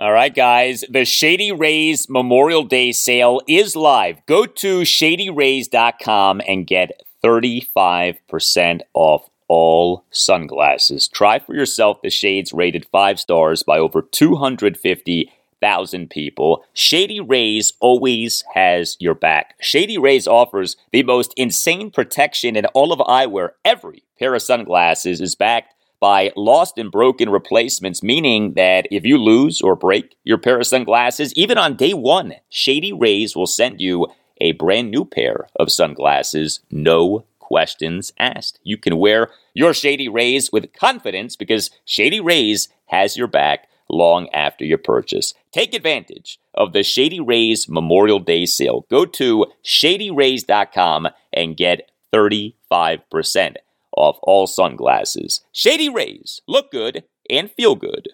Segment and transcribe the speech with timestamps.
[0.00, 0.84] All right, guys.
[0.88, 4.24] The Shady Rays Memorial Day sale is live.
[4.26, 11.08] Go to shadyrays.com and get 35% off all sunglasses.
[11.08, 16.64] Try for yourself the shades rated five stars by over 250,000 people.
[16.72, 19.56] Shady Rays always has your back.
[19.60, 23.48] Shady Rays offers the most insane protection in all of eyewear.
[23.64, 29.18] Every pair of sunglasses is backed by lost and broken replacements, meaning that if you
[29.18, 33.80] lose or break your pair of sunglasses, even on day one, Shady Rays will send
[33.80, 34.06] you
[34.40, 38.60] a brand new pair of sunglasses, no questions asked.
[38.62, 44.28] You can wear your Shady Rays with confidence because Shady Rays has your back long
[44.30, 45.34] after your purchase.
[45.50, 48.86] Take advantage of the Shady Rays Memorial Day sale.
[48.90, 53.56] Go to shadyrays.com and get 35%
[53.96, 55.40] off all sunglasses.
[55.52, 58.08] Shady Rays look good and feel good.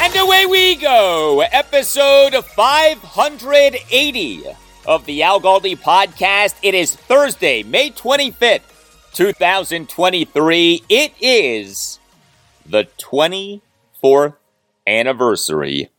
[0.00, 1.40] And away we go.
[1.52, 4.42] Episode 580
[4.84, 6.54] of the Al Galdi podcast.
[6.62, 8.60] It is Thursday, May 25th,
[9.14, 10.84] 2023.
[10.88, 11.98] It is
[12.64, 14.36] the 24th
[14.86, 15.90] anniversary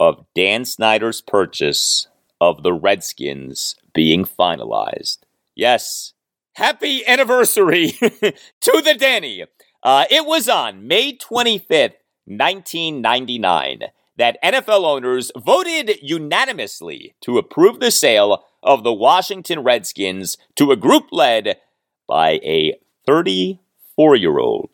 [0.00, 2.08] of Dan Snyder's purchase
[2.40, 5.18] of the Redskins being finalized.
[5.54, 6.14] Yes,
[6.54, 9.44] happy anniversary to the Danny.
[9.82, 13.80] Uh, it was on May 25th, 1999,
[14.16, 20.76] that NFL owners voted unanimously to approve the sale of the Washington Redskins to a
[20.76, 21.58] group led
[22.06, 24.70] by a 34 year old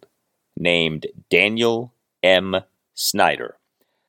[0.57, 2.57] named Daniel M.
[2.95, 3.57] Snyder.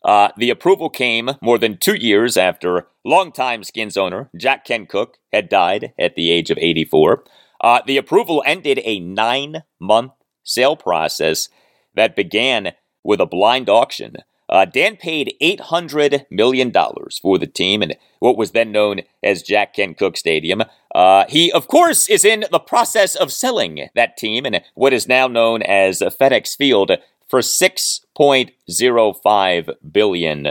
[0.04, 5.18] Uh, the approval came more than two years after longtime Skins owner Jack Kent Cooke
[5.32, 7.24] had died at the age of 84.
[7.62, 10.12] Uh, the approval ended a nine month
[10.44, 11.48] sale process
[11.96, 12.74] that began
[13.04, 14.18] with a blind auction.
[14.54, 19.74] Uh, Dan paid $800 million for the team in what was then known as Jack
[19.74, 20.62] Kent Cooke Stadium.
[20.94, 25.08] Uh, he, of course, is in the process of selling that team in what is
[25.08, 26.92] now known as FedEx Field
[27.28, 30.48] for $6.05 billion.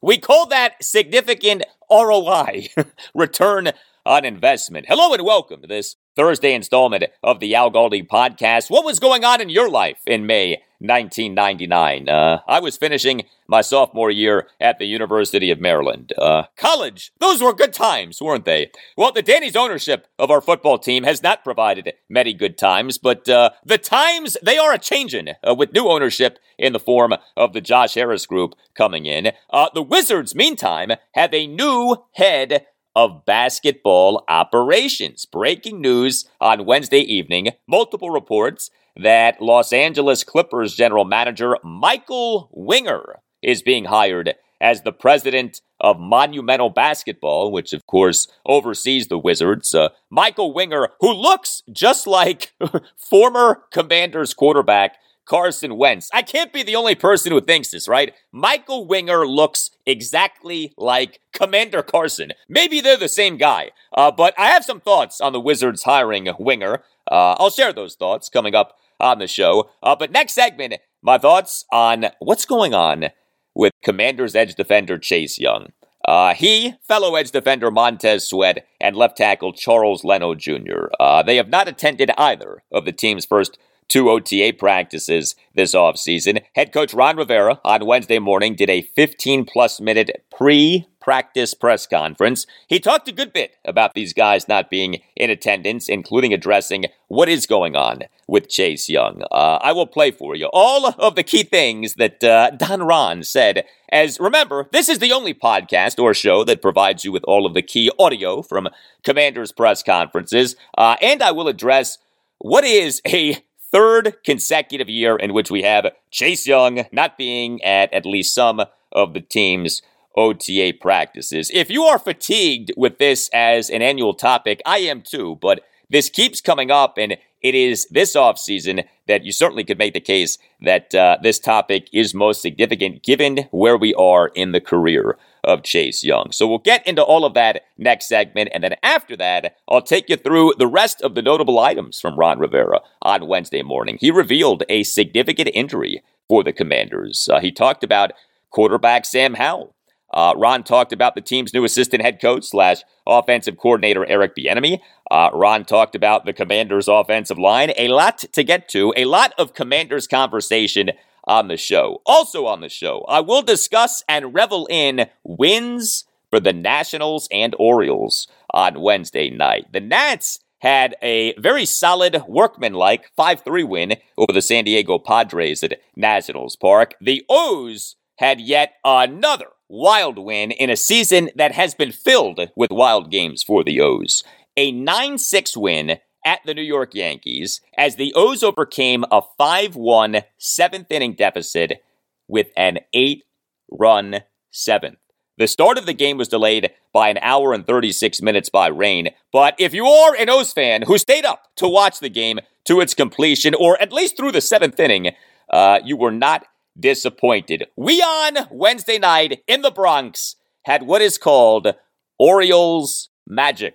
[0.00, 2.68] We call that significant ROI,
[3.14, 3.72] return
[4.04, 4.86] on investment.
[4.88, 8.70] Hello and welcome to this Thursday installment of the Al Galdi podcast.
[8.70, 12.08] What was going on in your life in May 1999?
[12.08, 16.12] Uh, I was finishing my sophomore year at the University of Maryland.
[16.18, 18.70] Uh, college, those were good times, weren't they?
[18.96, 23.28] Well, the Danny's ownership of our football team has not provided many good times, but
[23.28, 27.52] uh, the times, they are a changing uh, with new ownership in the form of
[27.52, 29.32] the Josh Harris group coming in.
[29.50, 32.66] Uh, the Wizards, meantime, have a new head
[32.96, 35.26] of basketball operations.
[35.26, 43.20] Breaking news on Wednesday evening multiple reports that Los Angeles Clippers general manager Michael Winger
[43.42, 49.74] is being hired as the president of Monumental Basketball, which of course oversees the Wizards.
[49.74, 52.54] Uh, Michael Winger, who looks just like
[52.96, 54.96] former Commanders quarterback
[55.26, 56.08] Carson Wentz.
[56.14, 58.14] I can't be the only person who thinks this, right?
[58.32, 62.30] Michael Winger looks exactly like Commander Carson.
[62.48, 66.28] Maybe they're the same guy, uh, but I have some thoughts on the Wizards hiring
[66.38, 66.84] Winger.
[67.10, 69.70] Uh, I'll share those thoughts coming up on the show.
[69.82, 73.06] Uh, but next segment, my thoughts on what's going on
[73.54, 75.68] with Commanders edge defender Chase Young.
[76.06, 80.86] Uh, he, fellow edge defender Montez Sweat, and left tackle Charles Leno Jr.
[81.00, 83.58] Uh, they have not attended either of the team's first
[83.88, 86.42] two OTA practices this offseason.
[86.54, 91.86] Head coach Ron Rivera on Wednesday morning did a 15 plus minute pre practice press
[91.86, 92.48] conference.
[92.66, 97.28] He talked a good bit about these guys not being in attendance, including addressing what
[97.28, 99.22] is going on with Chase Young.
[99.30, 103.22] Uh, I will play for you all of the key things that uh, Don Ron
[103.22, 103.64] said.
[103.92, 107.54] As remember, this is the only podcast or show that provides you with all of
[107.54, 108.68] the key audio from
[109.04, 111.98] Commanders press conferences, uh, and I will address
[112.38, 113.38] what is a
[113.76, 118.62] third consecutive year in which we have Chase Young not being at at least some
[118.90, 119.82] of the team's
[120.16, 121.50] OTA practices.
[121.52, 126.08] If you are fatigued with this as an annual topic, I am too, but this
[126.08, 130.38] keeps coming up, and it is this offseason that you certainly could make the case
[130.62, 135.62] that uh, this topic is most significant given where we are in the career of
[135.62, 136.32] Chase Young.
[136.32, 138.50] So we'll get into all of that next segment.
[138.52, 142.18] And then after that, I'll take you through the rest of the notable items from
[142.18, 143.96] Ron Rivera on Wednesday morning.
[144.00, 147.28] He revealed a significant injury for the Commanders.
[147.32, 148.12] Uh, he talked about
[148.50, 149.72] quarterback Sam Howell.
[150.12, 154.80] Uh, Ron talked about the team's new assistant head coach slash offensive coordinator Eric Bieniemy.
[155.10, 157.72] Uh, Ron talked about the Commanders' offensive line.
[157.76, 158.94] A lot to get to.
[158.96, 160.90] A lot of Commanders conversation
[161.26, 162.02] on the show.
[162.06, 167.54] Also on the show, I will discuss and revel in wins for the Nationals and
[167.58, 169.72] Orioles on Wednesday night.
[169.72, 175.80] The Nats had a very solid workmanlike 5-3 win over the San Diego Padres at
[175.94, 176.94] Nationals Park.
[177.00, 182.70] The O's had yet another wild win in a season that has been filled with
[182.70, 184.24] wild games for the O's.
[184.56, 189.76] A 9 6 win at the New York Yankees as the O's overcame a 5
[189.76, 191.80] 1 seventh inning deficit
[192.28, 193.22] with an 8
[193.70, 194.16] run
[194.50, 194.98] seventh.
[195.38, 199.10] The start of the game was delayed by an hour and 36 minutes by rain,
[199.32, 202.80] but if you are an O's fan who stayed up to watch the game to
[202.80, 205.12] its completion, or at least through the seventh inning,
[205.52, 206.46] uh, you were not
[206.78, 207.66] disappointed.
[207.76, 211.74] We on Wednesday night in the Bronx had what is called
[212.18, 213.74] Orioles magic.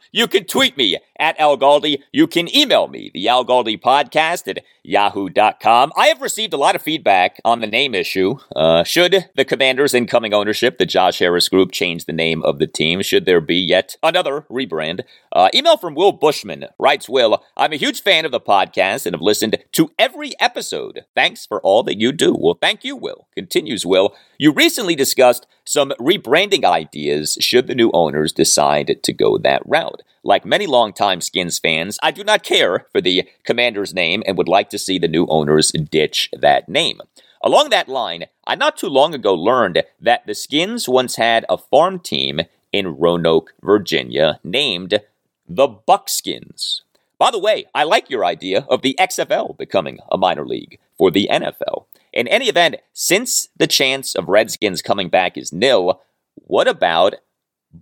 [0.11, 2.01] you can tweet me at Al Galdi.
[2.11, 5.91] You can email me, the Al Galdi podcast at yahoo.com.
[5.95, 8.37] I have received a lot of feedback on the name issue.
[8.55, 12.67] Uh, should the Commanders' incoming ownership, the Josh Harris Group, change the name of the
[12.67, 13.01] team?
[13.01, 15.01] Should there be yet another rebrand?
[15.31, 19.13] Uh, email from Will Bushman writes Will, I'm a huge fan of the podcast and
[19.13, 21.05] have listened to every episode.
[21.15, 22.35] Thanks for all that you do.
[22.37, 23.27] Well, thank you, Will.
[23.35, 24.15] Continues Will.
[24.37, 30.00] You recently discussed some rebranding ideas should the new owners decide to go that route.
[30.23, 34.47] Like many longtime Skins fans, I do not care for the commander's name and would
[34.47, 37.01] like to see the new owners ditch that name.
[37.43, 41.57] Along that line, I not too long ago learned that the Skins once had a
[41.57, 45.01] farm team in Roanoke, Virginia, named
[45.47, 46.83] the Buckskins.
[47.17, 51.11] By the way, I like your idea of the XFL becoming a minor league for
[51.11, 51.85] the NFL.
[52.13, 56.01] In any event, since the chance of Redskins coming back is nil,
[56.35, 57.15] what about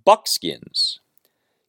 [0.06, 0.99] Buckskins?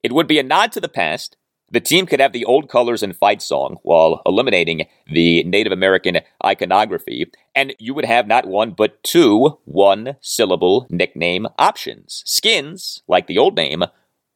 [0.03, 1.37] It would be a nod to the past.
[1.73, 6.19] The team could have the old colors and fight song while eliminating the Native American
[6.45, 13.29] iconography, and you would have not one but two one syllable nickname options skins, like
[13.29, 13.85] the old name,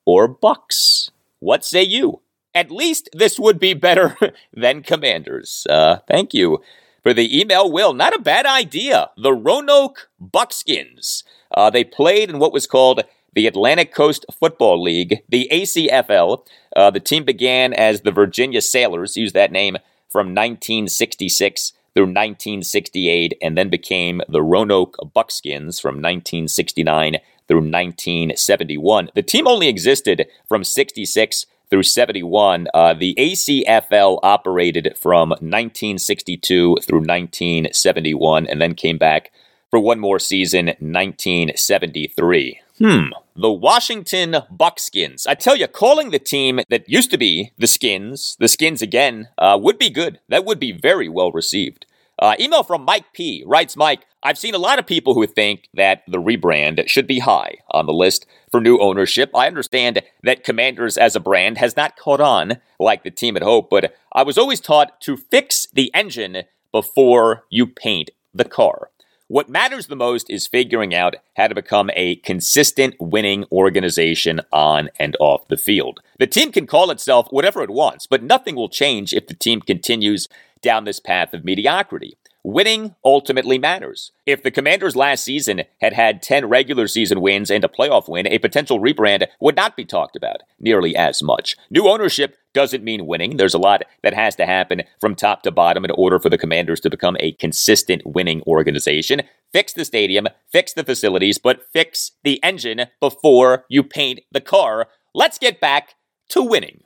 [0.05, 1.11] or bucks.
[1.41, 2.21] What say you?
[2.55, 4.17] At least this would be better
[4.53, 5.67] than Commanders.
[5.69, 6.63] Uh, thank you
[7.03, 7.95] for the email, Will.
[7.95, 9.11] Not a bad idea.
[9.17, 11.25] The Roanoke Buckskins.
[11.51, 13.03] Uh, they played in what was called
[13.35, 16.47] the Atlantic Coast Football League, the ACFL.
[16.75, 19.77] Uh, the team began as the Virginia Sailors, used that name
[20.09, 29.11] from 1966 through 1968, and then became the Roanoke Buckskins from 1969 through 1971.
[29.15, 32.69] The team only existed from 66 through 71.
[32.73, 39.33] Uh, the ACFL operated from 1962 through 1971 and then came back
[39.71, 42.61] for one more season, 1973.
[42.79, 43.09] Hmm.
[43.37, 45.27] The Washington Buckskins.
[45.27, 49.27] I tell you, calling the team that used to be the Skins, the Skins again,
[49.39, 50.21] uh, would be good.
[50.29, 51.85] That would be very well received.
[52.17, 53.43] Uh, email from Mike P.
[53.45, 57.19] writes Mike, I've seen a lot of people who think that the rebrand should be
[57.19, 59.33] high on the list for new ownership.
[59.35, 63.43] I understand that Commanders as a brand has not caught on like the team had
[63.43, 68.91] hoped, but I was always taught to fix the engine before you paint the car.
[69.29, 74.91] What matters the most is figuring out how to become a consistent winning organization on
[74.99, 76.01] and off the field.
[76.19, 79.63] The team can call itself whatever it wants, but nothing will change if the team
[79.63, 80.29] continues
[80.61, 82.19] down this path of mediocrity.
[82.47, 84.13] Winning ultimately matters.
[84.27, 88.27] If the Commanders last season had had 10 regular season wins and a playoff win,
[88.27, 91.57] a potential rebrand would not be talked about nearly as much.
[91.71, 93.39] New ownership doesn't mean winning.
[93.39, 96.37] There's a lot that has to happen from top to bottom in order for the
[96.37, 99.23] Commanders to become a consistent winning organization.
[99.51, 104.89] Fix the stadium, fix the facilities, but fix the engine before you paint the car.
[105.15, 105.95] Let's get back
[106.29, 106.83] to winning.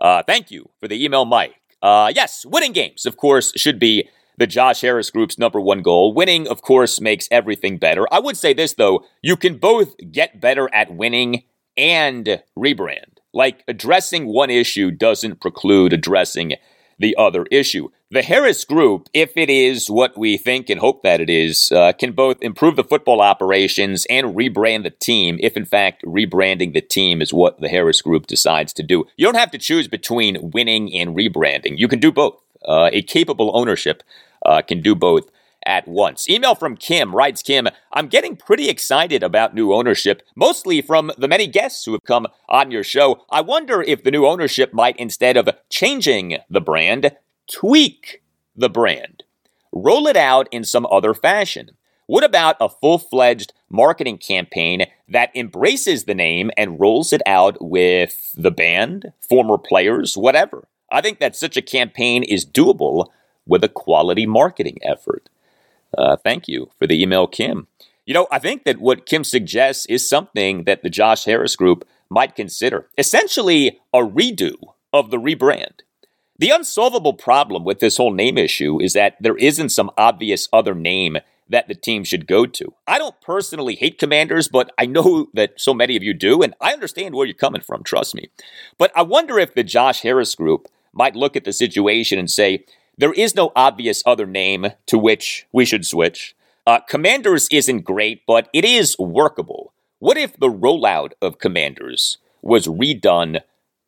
[0.00, 1.60] Uh, thank you for the email, Mike.
[1.82, 4.08] Uh, yes, winning games, of course, should be
[4.38, 6.12] the Josh Harris Group's number one goal.
[6.12, 8.06] Winning, of course, makes everything better.
[8.12, 11.44] I would say this, though you can both get better at winning
[11.76, 13.18] and rebrand.
[13.32, 16.54] Like, addressing one issue doesn't preclude addressing
[16.98, 17.88] the other issue.
[18.10, 21.92] The Harris Group, if it is what we think and hope that it is, uh,
[21.92, 26.80] can both improve the football operations and rebrand the team, if in fact rebranding the
[26.80, 29.04] team is what the Harris Group decides to do.
[29.16, 31.78] You don't have to choose between winning and rebranding.
[31.78, 32.40] You can do both.
[32.66, 34.02] Uh, a capable ownership
[34.44, 35.30] uh, can do both
[35.64, 36.30] at once.
[36.30, 41.28] Email from Kim writes Kim, I'm getting pretty excited about new ownership, mostly from the
[41.28, 43.24] many guests who have come on your show.
[43.30, 47.12] I wonder if the new ownership might, instead of changing the brand,
[47.50, 48.22] tweak
[48.54, 49.24] the brand,
[49.72, 51.70] roll it out in some other fashion.
[52.06, 57.56] What about a full fledged marketing campaign that embraces the name and rolls it out
[57.60, 60.68] with the band, former players, whatever?
[60.90, 63.08] I think that such a campaign is doable
[63.46, 65.28] with a quality marketing effort.
[65.96, 67.66] Uh, thank you for the email, Kim.
[68.04, 71.86] You know, I think that what Kim suggests is something that the Josh Harris Group
[72.08, 72.88] might consider.
[72.96, 74.54] Essentially, a redo
[74.92, 75.80] of the rebrand.
[76.38, 80.74] The unsolvable problem with this whole name issue is that there isn't some obvious other
[80.74, 82.74] name that the team should go to.
[82.86, 86.54] I don't personally hate commanders, but I know that so many of you do, and
[86.60, 88.28] I understand where you're coming from, trust me.
[88.78, 92.64] But I wonder if the Josh Harris group might look at the situation and say,
[92.98, 96.34] there is no obvious other name to which we should switch.
[96.66, 99.72] Uh, Commanders isn't great, but it is workable.
[99.98, 103.40] What if the rollout of Commanders was redone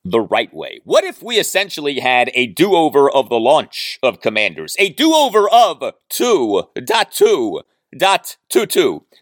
[0.05, 0.81] the right way?
[0.85, 4.77] What if we essentially had a do over of the launch of Commanders?
[4.79, 7.63] A do over of 2.2.22.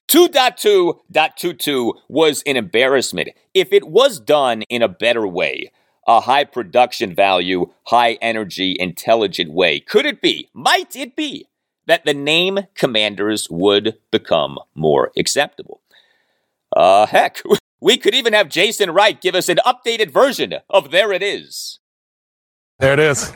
[0.09, 3.29] 2.2.22 was an embarrassment.
[3.55, 5.71] If it was done in a better way,
[6.07, 9.81] a high production value, high energy, intelligent way?
[9.81, 11.49] Could it be, might it be,
[11.87, 15.81] that the name Commanders would become more acceptable?
[16.75, 17.43] Uh, heck,
[17.81, 21.79] we could even have Jason Wright give us an updated version of There It Is.
[22.79, 23.33] There it is.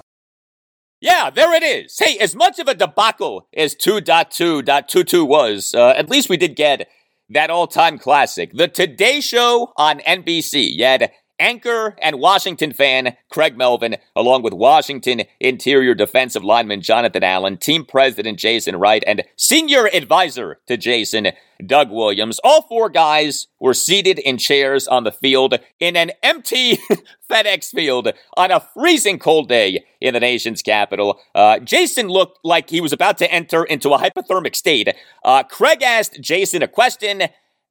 [1.00, 1.99] Yeah, there it is.
[1.99, 6.89] Hey, as much of a debacle as 2.2.22 was, uh, at least we did get
[7.31, 10.77] that all time classic, The Today Show on NBC.
[10.77, 11.11] You had
[11.41, 17.85] anchor and Washington fan Craig Melvin, along with Washington interior defensive lineman Jonathan Allen, team
[17.85, 21.29] president Jason Wright, and senior advisor to Jason,
[21.67, 22.39] Doug Williams.
[22.45, 26.79] All four guys were seated in chairs on the field in an empty
[27.31, 31.21] FedEx field on a freezing cold day in the nation's capital.
[31.35, 34.89] Uh, Jason looked like he was about to enter into a hypothermic state.
[35.25, 37.23] Uh, Craig asked Jason a question.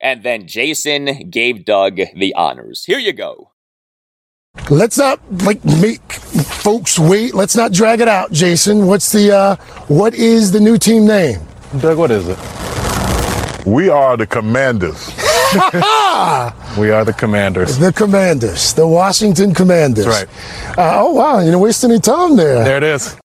[0.01, 2.85] And then Jason gave Doug the honors.
[2.85, 3.48] Here you go.
[4.69, 7.33] Let's not like make folks wait.
[7.33, 8.87] Let's not drag it out, Jason.
[8.87, 9.55] What's the uh
[9.87, 11.39] what is the new team name?
[11.79, 12.37] Doug, what is it?
[13.65, 15.07] We are the commanders.
[16.77, 17.77] we are the commanders.
[17.79, 18.73] The commanders.
[18.73, 20.05] The Washington commanders.
[20.05, 20.77] That's right.
[20.77, 22.63] Uh, oh wow, you know, waste any time there.
[22.63, 23.17] There it is.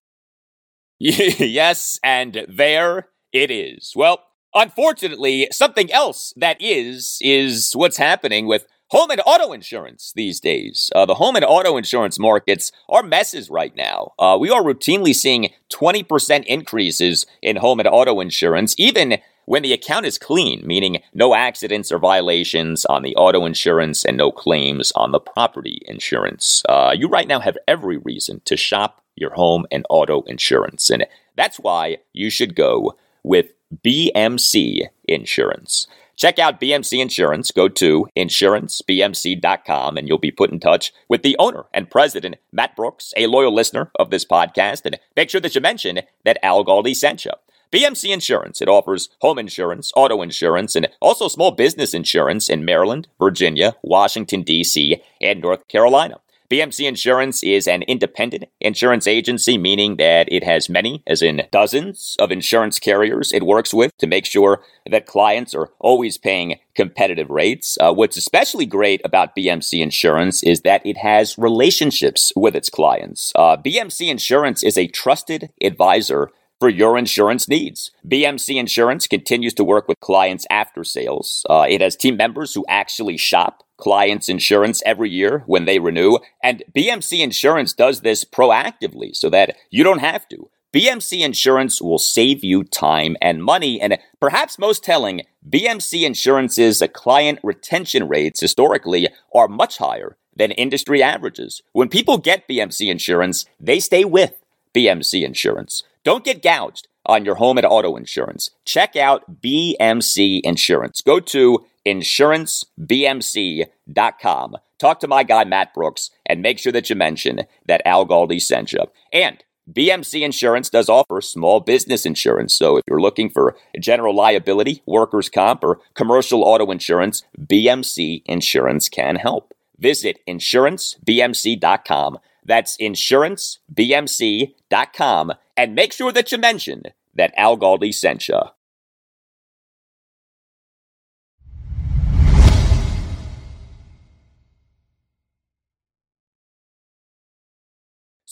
[0.99, 3.93] yes, and there it is.
[3.95, 10.39] Well, unfortunately, something else that is is what's happening with home and auto insurance these
[10.39, 10.89] days.
[10.95, 14.13] Uh, the home and auto insurance markets are messes right now.
[14.19, 19.73] Uh, we are routinely seeing 20% increases in home and auto insurance, even when the
[19.73, 24.91] account is clean, meaning no accidents or violations on the auto insurance and no claims
[24.95, 26.63] on the property insurance.
[26.67, 31.05] Uh, you right now have every reason to shop your home and auto insurance, and
[31.35, 33.47] that's why you should go with
[33.83, 35.87] BMC Insurance.
[36.15, 37.51] Check out BMC Insurance.
[37.51, 42.75] Go to insurancebmc.com and you'll be put in touch with the owner and president, Matt
[42.75, 44.81] Brooks, a loyal listener of this podcast.
[44.85, 47.31] And make sure that you mention that Al Galdi sent you.
[47.71, 53.07] BMC Insurance, it offers home insurance, auto insurance, and also small business insurance in Maryland,
[53.19, 56.19] Virginia, Washington, D.C., and North Carolina.
[56.49, 62.15] BMC Insurance is an independent insurance agency, meaning that it has many, as in dozens,
[62.19, 67.31] of insurance carriers it works with to make sure that clients are always paying competitive
[67.31, 67.79] rates.
[67.81, 73.33] Uh, what's especially great about BMC Insurance is that it has relationships with its clients.
[73.35, 77.91] Uh, BMC Insurance is a trusted advisor for your insurance needs.
[78.07, 81.45] BMC Insurance continues to work with clients after sales.
[81.49, 86.17] Uh, it has team members who actually shop clients' insurance every year when they renew,
[86.43, 90.49] and BMC Insurance does this proactively so that you don't have to.
[90.73, 97.39] BMC Insurance will save you time and money, and perhaps most telling, BMC Insurance's client
[97.43, 101.61] retention rates historically are much higher than industry averages.
[101.71, 104.41] When people get BMC Insurance, they stay with
[104.73, 105.83] BMC Insurance.
[106.03, 108.49] Don't get gouged on your home and auto insurance.
[108.65, 111.01] Check out BMC Insurance.
[111.01, 114.55] Go to insurancebmc.com.
[114.77, 118.41] talk to my guy Matt Brooks and make sure that you mention that Al Galdi
[118.41, 118.85] sent you.
[119.13, 122.53] And BMC Insurance does offer small business insurance.
[122.53, 128.87] So if you're looking for general liability, workers' comp, or commercial auto insurance, BMC Insurance
[128.89, 129.55] can help.
[129.79, 132.19] Visit insurancebmc.com.
[132.43, 135.33] That's insurancebmc.com.
[135.57, 136.83] And make sure that you mention
[137.15, 138.41] that Al Galdi sent you.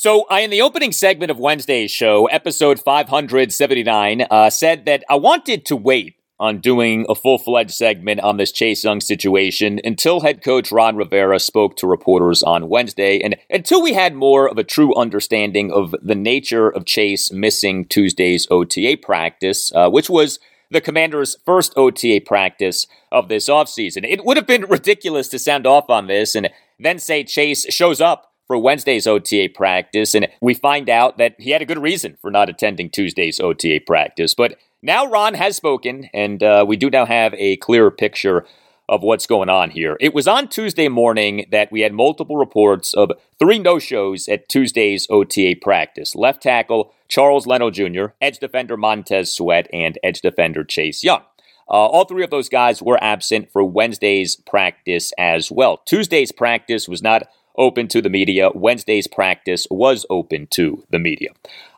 [0.03, 5.15] So, I, in the opening segment of Wednesday's show, episode 579, uh, said that I
[5.15, 10.19] wanted to wait on doing a full fledged segment on this Chase Young situation until
[10.19, 14.57] head coach Ron Rivera spoke to reporters on Wednesday and until we had more of
[14.57, 20.37] a true understanding of the nature of Chase missing Tuesday's OTA practice, uh, which was
[20.69, 24.03] the commander's first OTA practice of this offseason.
[24.03, 28.01] It would have been ridiculous to sound off on this and then say Chase shows
[28.01, 32.19] up for Wednesday's OTA practice, and we find out that he had a good reason
[32.21, 34.35] for not attending Tuesday's OTA practice.
[34.35, 38.45] But now Ron has spoken, and uh, we do now have a clearer picture
[38.87, 39.97] of what's going on here.
[39.99, 44.49] It was on Tuesday morning that we had multiple reports of three no shows at
[44.49, 50.63] Tuesday's OTA practice left tackle Charles Leno Jr., edge defender Montez Sweat, and edge defender
[50.63, 51.23] Chase Young.
[51.67, 55.77] Uh, all three of those guys were absent for Wednesday's practice as well.
[55.77, 58.49] Tuesday's practice was not open to the media.
[58.53, 61.29] Wednesday's practice was open to the media.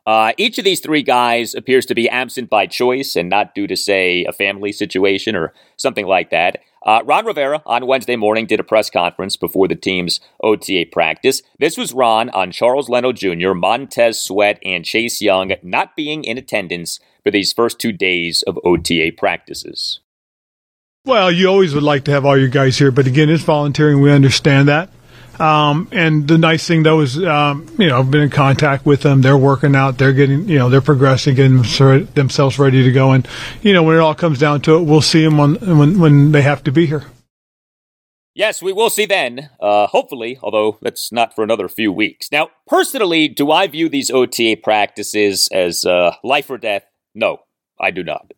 [0.06, 3.66] Uh, each of these three guys appears to be absent by choice and not due
[3.66, 6.62] to, say, a family situation or something like that.
[6.86, 11.42] Uh, Ron Rivera on Wednesday morning did a press conference before the team's OTA practice.
[11.58, 16.38] This was Ron on Charles Leno Jr., Montez Sweat, and Chase Young not being in
[16.38, 20.00] attendance for these first two days of OTA practices.
[21.06, 24.02] Well, you always would like to have all your guys here, but again, it's volunteering.
[24.02, 24.92] We understand that.
[25.40, 29.02] Um, and the nice thing though is, um, you know, I've been in contact with
[29.02, 29.22] them.
[29.22, 29.98] They're working out.
[29.98, 31.62] They're getting, you know, they're progressing, getting
[32.14, 33.12] themselves ready to go.
[33.12, 33.28] And
[33.62, 36.42] you know, when it all comes down to it, we'll see them when when they
[36.42, 37.04] have to be here.
[38.36, 42.30] Yes, we will see then, uh, hopefully, although that's not for another few weeks.
[42.34, 46.84] Now, personally, do I view these OTA practices as uh, life or death?
[47.14, 47.38] No,
[47.80, 48.34] I do not.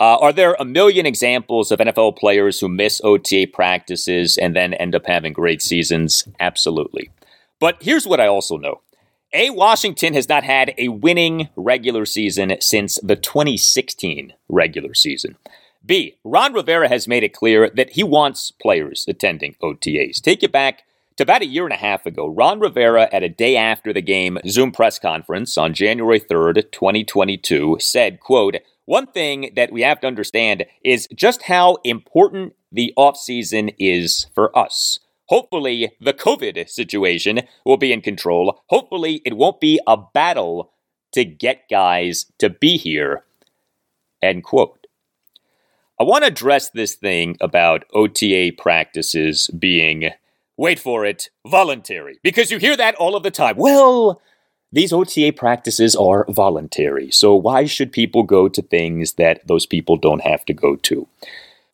[0.00, 4.72] Uh, are there a million examples of NFL players who miss OTA practices and then
[4.74, 6.26] end up having great seasons?
[6.40, 7.10] Absolutely.
[7.58, 8.80] But here's what I also know
[9.34, 9.50] A.
[9.50, 15.36] Washington has not had a winning regular season since the 2016 regular season.
[15.84, 16.16] B.
[16.24, 20.22] Ron Rivera has made it clear that he wants players attending OTAs.
[20.22, 20.84] Take it back
[21.16, 22.26] to about a year and a half ago.
[22.26, 27.76] Ron Rivera, at a day after the game Zoom press conference on January 3rd, 2022,
[27.80, 28.56] said, quote,
[28.90, 34.50] one thing that we have to understand is just how important the offseason is for
[34.58, 34.98] us.
[35.26, 38.60] Hopefully, the COVID situation will be in control.
[38.66, 40.72] Hopefully, it won't be a battle
[41.12, 43.22] to get guys to be here.
[44.20, 44.88] End quote.
[46.00, 50.10] I want to address this thing about OTA practices being,
[50.56, 52.18] wait for it, voluntary.
[52.24, 53.54] Because you hear that all of the time.
[53.56, 54.20] Well,
[54.72, 59.96] these OTA practices are voluntary, so why should people go to things that those people
[59.96, 61.08] don't have to go to?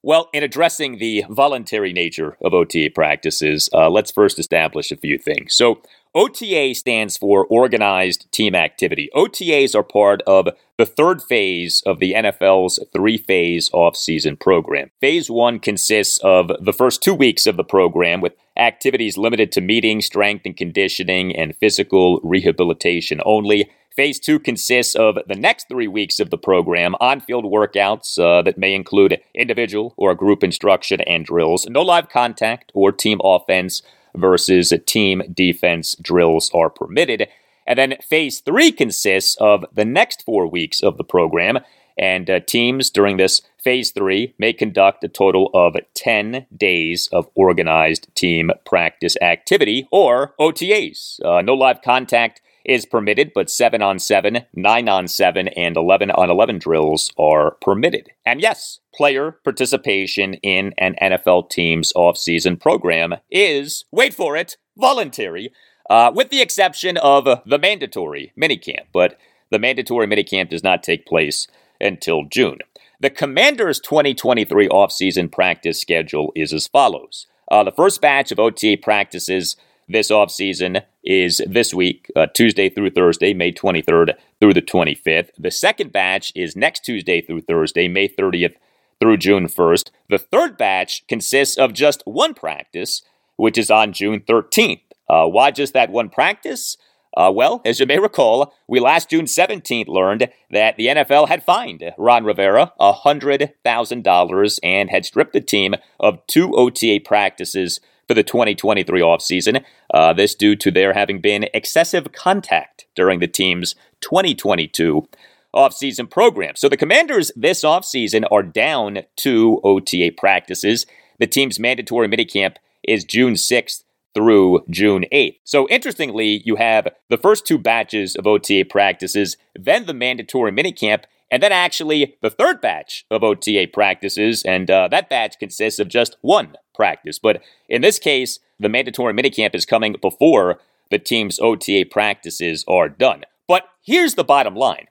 [0.03, 5.19] Well, in addressing the voluntary nature of OTA practices, uh, let's first establish a few
[5.19, 5.55] things.
[5.55, 5.81] So,
[6.17, 9.11] OTA stands for Organized Team Activity.
[9.15, 10.49] OTAs are part of
[10.79, 14.91] the third phase of the NFL's three phase offseason program.
[14.99, 19.61] Phase one consists of the first two weeks of the program with activities limited to
[19.61, 23.71] meeting, strength and conditioning, and physical rehabilitation only.
[23.95, 28.41] Phase two consists of the next three weeks of the program on field workouts uh,
[28.41, 33.83] that may include individual or group instruction and drills, no live contact or team offense
[34.17, 37.29] versus team defense drills are permitted.
[37.67, 41.59] And then phase three consists of the next four weeks of the program.
[41.99, 47.29] And uh, teams during this phase three may conduct a total of 10 days of
[47.35, 51.25] organized team practice activity or OTAs.
[51.25, 56.11] Uh, no live contact is permitted, but 7 on 7, 9 on 7, and 11
[56.11, 58.11] on 11 drills are permitted.
[58.27, 65.53] And yes, player participation in an NFL team's offseason program is, wait for it, voluntary,
[65.89, 68.87] uh, with the exception of the mandatory minicamp.
[68.93, 69.19] But
[69.51, 71.47] the mandatory minicamp does not take place
[71.81, 72.59] until June.
[72.99, 77.27] The Commanders' 2023 offseason practice schedule is as follows.
[77.51, 79.57] Uh, the first batch of OTA practices
[79.89, 85.31] this offseason is this week, uh, Tuesday through Thursday, May 23rd through the 25th.
[85.39, 88.55] The second batch is next Tuesday through Thursday, May 30th
[89.01, 89.91] through June 1st.
[90.11, 93.03] The third batch consists of just one practice
[93.37, 94.81] which is on June 13th.
[95.09, 96.77] Uh, why just that one practice?
[97.17, 101.43] Uh, well, as you may recall, we last June 17th learned that the NFL had
[101.43, 108.23] fined Ron Rivera $100,000 and had stripped the team of two OTA practices for the
[108.23, 109.65] 2023 offseason.
[109.93, 115.09] Uh, this due to there having been excessive contact during the team's 2022
[115.55, 116.55] offseason program.
[116.55, 120.87] So the Commanders this offseason are down two OTA practices.
[121.19, 123.83] The team's mandatory minicamp is June 6th
[124.15, 125.37] through June 8th.
[125.45, 131.05] So interestingly, you have the first two batches of OTA practices, then the mandatory minicamp,
[131.31, 135.89] and then actually the third batch of OTA practices, and uh, that batch consists of
[135.89, 137.19] just one practice.
[137.19, 140.61] But in this case, the mandatory minicamp is coming before
[140.91, 143.25] the team's OTA practices are done.
[143.49, 144.87] But here's the bottom line.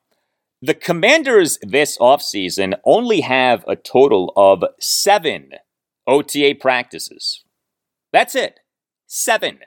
[0.62, 5.52] The Commanders this offseason only have a total of seven
[6.08, 7.44] OTA practices.
[8.12, 8.60] That's it.
[9.08, 9.60] Seven.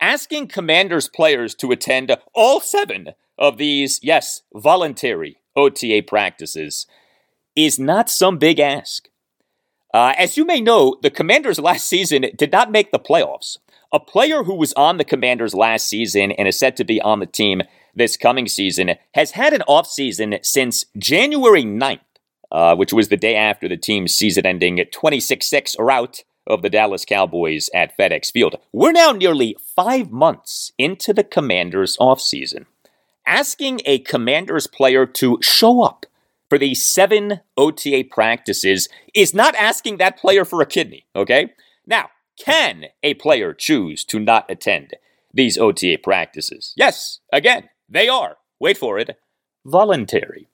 [0.00, 6.86] Asking Commanders players to attend all seven of these, yes, voluntary OTA practices
[7.56, 9.08] is not some big ask.
[9.94, 13.56] Uh, as you may know, the Commanders last season did not make the playoffs.
[13.92, 17.20] A player who was on the Commanders last season and is set to be on
[17.20, 17.62] the team
[17.94, 22.00] this coming season has had an offseason since January 9th,
[22.52, 26.70] uh, which was the day after the team's season ending 26 6 rout of the
[26.70, 28.56] Dallas Cowboys at FedEx Field.
[28.72, 32.66] We're now nearly five months into the Commanders' offseason.
[33.26, 36.06] Asking a Commanders player to show up
[36.48, 41.52] for these seven OTA practices is not asking that player for a kidney, okay?
[41.86, 44.94] Now, can a player choose to not attend
[45.34, 46.72] these OTA practices?
[46.76, 49.18] Yes, again, they are, wait for it,
[49.64, 50.48] voluntary.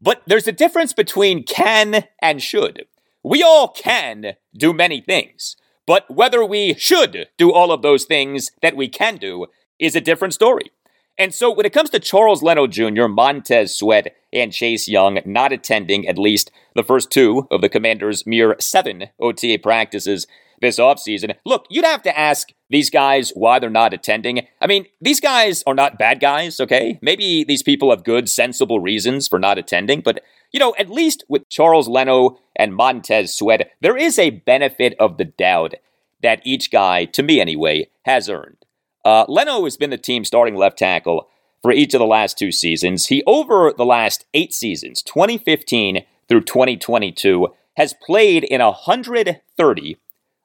[0.00, 2.86] But there's a difference between can and should.
[3.22, 8.50] We all can do many things, but whether we should do all of those things
[8.62, 9.46] that we can do
[9.78, 10.72] is a different story.
[11.20, 15.52] And so when it comes to Charles Leno Jr., Montez Sweat, and Chase Young not
[15.52, 20.26] attending at least the first two of the Commanders' mere seven OTA practices
[20.62, 24.46] this offseason, look, you'd have to ask these guys why they're not attending.
[24.62, 26.98] I mean, these guys are not bad guys, okay?
[27.02, 31.24] Maybe these people have good, sensible reasons for not attending, but you know, at least
[31.28, 35.74] with Charles Leno and Montez Sweat, there is a benefit of the doubt
[36.22, 38.59] that each guy, to me anyway, has earned.
[39.04, 41.28] Uh, Leno has been the team starting left tackle
[41.62, 43.06] for each of the last two seasons.
[43.06, 49.96] He, over the last eight seasons, 2015 through 2022, has played in 130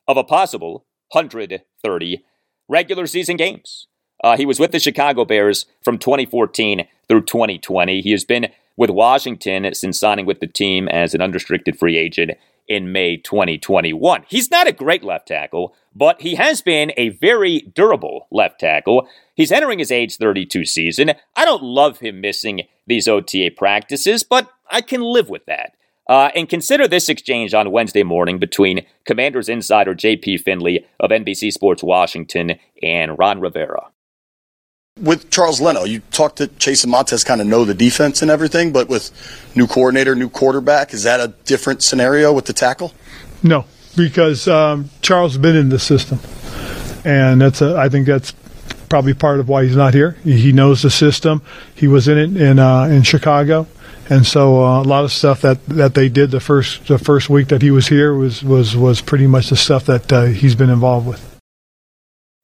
[0.07, 2.23] of a possible 130
[2.67, 3.87] regular season games.
[4.23, 8.01] Uh, he was with the Chicago Bears from 2014 through 2020.
[8.01, 12.31] He has been with Washington since signing with the team as an unrestricted free agent
[12.67, 14.25] in May 2021.
[14.27, 19.07] He's not a great left tackle, but he has been a very durable left tackle.
[19.35, 21.11] He's entering his age 32 season.
[21.35, 25.73] I don't love him missing these OTA practices, but I can live with that.
[26.07, 31.51] Uh, and consider this exchange on Wednesday morning between Commanders insider JP Finley of NBC
[31.51, 33.87] Sports Washington and Ron Rivera
[35.01, 38.31] with Charles Leno, you talked to Chase and Montez, kind of know the defense and
[38.31, 39.11] everything, but with
[39.55, 42.93] new coordinator, new quarterback, is that a different scenario with the tackle?
[43.43, 43.65] No,
[43.97, 46.19] because um, Charles has been in the system,
[47.03, 48.31] and that's a, I think that's
[48.87, 50.11] probably part of why he's not here.
[50.23, 51.41] He knows the system.
[51.75, 53.67] He was in it in uh, in Chicago,
[54.09, 57.29] and so uh, a lot of stuff that, that they did the first the first
[57.29, 60.55] week that he was here was was was pretty much the stuff that uh, he's
[60.55, 61.34] been involved with.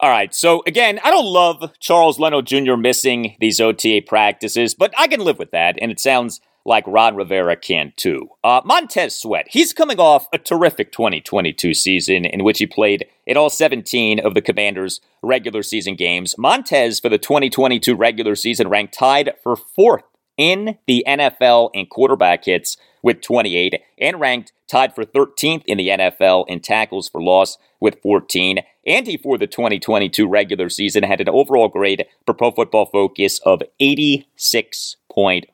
[0.02, 0.34] All right.
[0.34, 2.76] So again, I don't love Charles Leno Jr.
[2.76, 5.78] missing these OTA practices, but I can live with that.
[5.80, 8.30] And it sounds like Ron Rivera can too.
[8.44, 13.38] Uh, Montez Sweat, he's coming off a terrific 2022 season in which he played in
[13.38, 16.36] all 17 of the Commanders' regular season games.
[16.36, 20.04] Montez, for the 2022 regular season, ranked tied for fourth
[20.36, 25.90] in the NFL in quarterback hits with 28 and ranked tied for 13th in the
[25.90, 28.60] NFL in tackles for loss with 14.
[28.86, 33.62] Andy for the 2022 regular season had an overall grade for Pro Football Focus of
[33.80, 35.46] 86.4.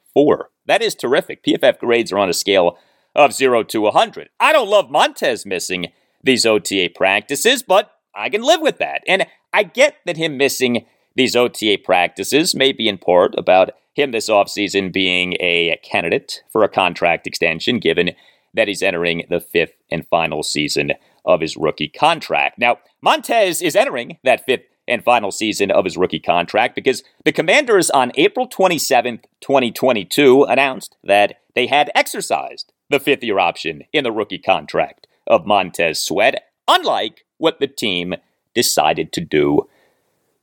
[0.65, 1.43] That is terrific.
[1.43, 2.77] PFF grades are on a scale
[3.15, 4.29] of 0 to 100.
[4.39, 5.87] I don't love Montez missing
[6.23, 9.01] these OTA practices, but I can live with that.
[9.07, 10.85] And I get that him missing
[11.15, 16.63] these OTA practices may be in part about him this offseason being a candidate for
[16.63, 18.11] a contract extension, given
[18.53, 20.93] that he's entering the fifth and final season
[21.27, 22.57] of his rookie contract.
[22.57, 27.31] Now, Montez is entering that fifth and final season of his rookie contract because the
[27.31, 34.03] Commanders on April 27th, 2022 announced that they had exercised the fifth year option in
[34.03, 38.15] the rookie contract of Montez Sweat, unlike what the team
[38.55, 39.67] decided to do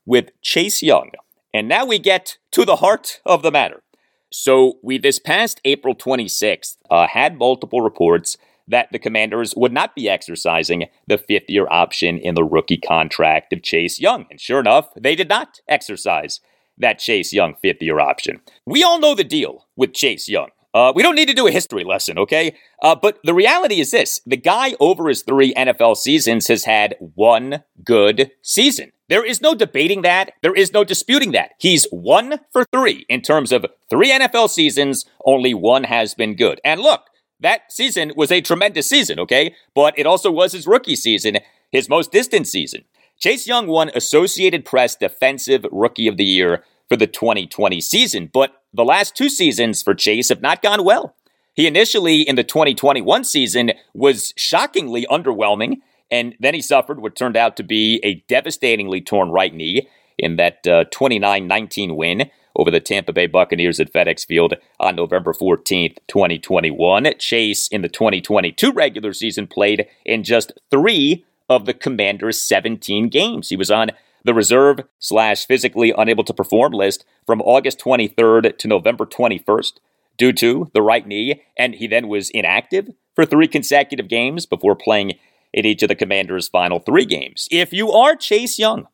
[0.05, 1.11] with Chase Young.
[1.55, 3.83] And now we get to the heart of the matter.
[4.31, 8.37] So, we this past April 26th uh, had multiple reports
[8.69, 13.53] that the commanders would not be exercising the fifth year option in the rookie contract
[13.53, 14.27] of Chase Young.
[14.31, 16.41] And sure enough, they did not exercise
[16.79, 18.41] that Chase Young fifth year option.
[18.67, 20.51] We all know the deal with Chase Young.
[20.75, 22.57] Uh, we don't need to do a history lesson, okay?
[22.83, 26.97] Uh, but the reality is this the guy over his three NFL seasons has had
[26.99, 28.91] one good season.
[29.09, 30.33] There is no debating that.
[30.43, 31.53] There is no disputing that.
[31.59, 35.05] He's one for three in terms of three NFL seasons.
[35.25, 36.61] Only one has been good.
[36.65, 37.03] And look,
[37.41, 39.55] that season was a tremendous season, okay?
[39.75, 41.39] But it also was his rookie season,
[41.71, 42.85] his most distant season.
[43.19, 48.63] Chase Young won Associated Press Defensive Rookie of the Year for the 2020 season, but
[48.73, 51.15] the last two seasons for Chase have not gone well.
[51.55, 55.77] He initially, in the 2021 season, was shockingly underwhelming,
[56.11, 60.37] and then he suffered what turned out to be a devastatingly torn right knee in
[60.37, 64.97] that uh, 29 uh, 19 win over the Tampa Bay Buccaneers at FedEx Field on
[64.97, 67.15] November 14th, 2021.
[67.19, 73.49] Chase, in the 2022 regular season, played in just three of the Commanders' 17 games.
[73.49, 73.91] He was on
[74.25, 79.75] the reserve slash physically unable to perform list from August 23rd to November 21st
[80.17, 84.77] due to the right knee, and he then was inactive for three consecutive games before
[84.77, 85.13] playing
[85.53, 87.49] in each of the Commanders' final three games.
[87.51, 88.89] If you are Chase Young,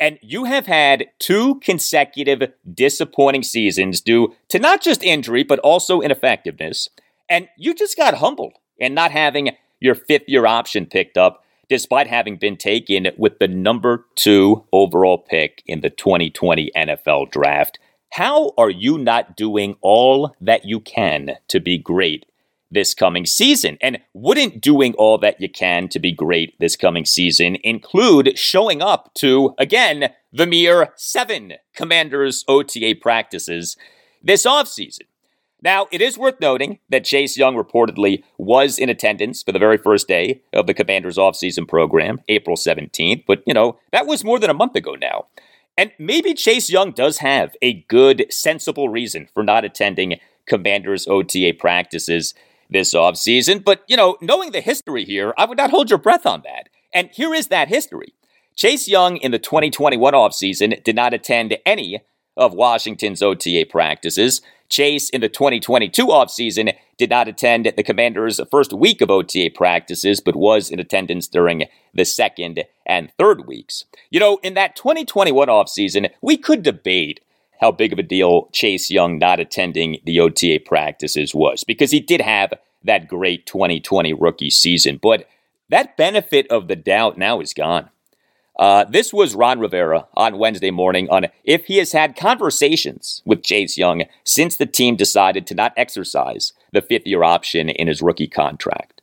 [0.00, 6.00] and you have had two consecutive disappointing seasons due to not just injury, but also
[6.00, 6.88] ineffectiveness,
[7.28, 12.08] and you just got humbled and not having your fifth year option picked up despite
[12.08, 17.78] having been taken with the number two overall pick in the 2020 NFL draft.
[18.12, 22.26] How are you not doing all that you can to be great
[22.70, 23.78] this coming season?
[23.80, 28.82] And wouldn't doing all that you can to be great this coming season include showing
[28.82, 33.76] up to, again, the mere seven Commanders OTA practices
[34.22, 35.02] this offseason?
[35.62, 39.76] Now, it is worth noting that Chase Young reportedly was in attendance for the very
[39.76, 44.38] first day of the Commanders offseason program, April 17th, but, you know, that was more
[44.38, 45.26] than a month ago now.
[45.76, 51.54] And maybe Chase Young does have a good, sensible reason for not attending Commanders OTA
[51.58, 52.34] practices
[52.70, 56.26] this offseason, but, you know, knowing the history here, I would not hold your breath
[56.26, 56.68] on that.
[56.94, 58.14] And here is that history.
[58.56, 62.00] Chase Young in the 2021 offseason did not attend any
[62.36, 64.42] of Washington's OTA practices.
[64.68, 70.20] Chase in the 2022 offseason did not attend the Commanders' first week of OTA practices,
[70.20, 73.84] but was in attendance during the second and third weeks.
[74.10, 77.20] You know, in that 2021 offseason, we could debate
[77.60, 82.00] how big of a deal Chase Young not attending the OTA practices was, because he
[82.00, 84.98] did have that great 2020 rookie season.
[85.00, 85.28] But
[85.68, 87.90] that benefit of the doubt now is gone.
[88.58, 93.42] Uh, this was Ron Rivera on Wednesday morning on if he has had conversations with
[93.42, 98.02] Chase Young since the team decided to not exercise the fifth year option in his
[98.02, 98.99] rookie contract.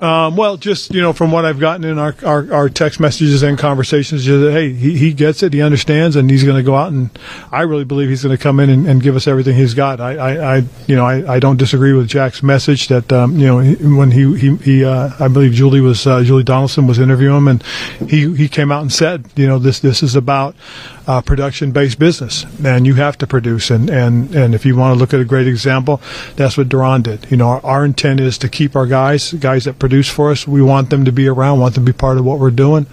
[0.00, 3.42] Um, well, just you know, from what I've gotten in our, our, our text messages
[3.42, 6.76] and conversations, that hey, he, he gets it, he understands, and he's going to go
[6.76, 7.10] out and
[7.50, 10.00] I really believe he's going to come in and, and, give us everything he's got.
[10.00, 13.46] I, I, I you know, I, I, don't disagree with Jack's message that um, you
[13.46, 13.56] know
[13.96, 17.48] when he he, he uh, I believe Julie was uh, Julie Donaldson was interviewing him,
[17.48, 17.62] and
[18.08, 20.54] he he came out and said, you know, this this is about
[21.08, 23.70] uh, production based business, and you have to produce.
[23.70, 26.02] And, and, and if you want to look at a great example,
[26.36, 27.30] that's what Daron did.
[27.30, 30.46] You know, our, our intent is to keep our guys, guys that produce for us.
[30.46, 32.86] We want them to be around, want them to be part of what we're doing,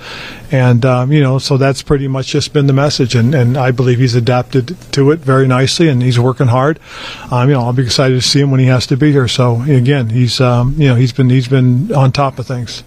[0.51, 3.15] and um, you know, so that's pretty much just been the message.
[3.15, 6.79] And, and I believe he's adapted to it very nicely, and he's working hard.
[7.31, 9.27] Um, you know, I'll be excited to see him when he has to be here.
[9.27, 12.83] So again, he's um, you know he's been he's been on top of things.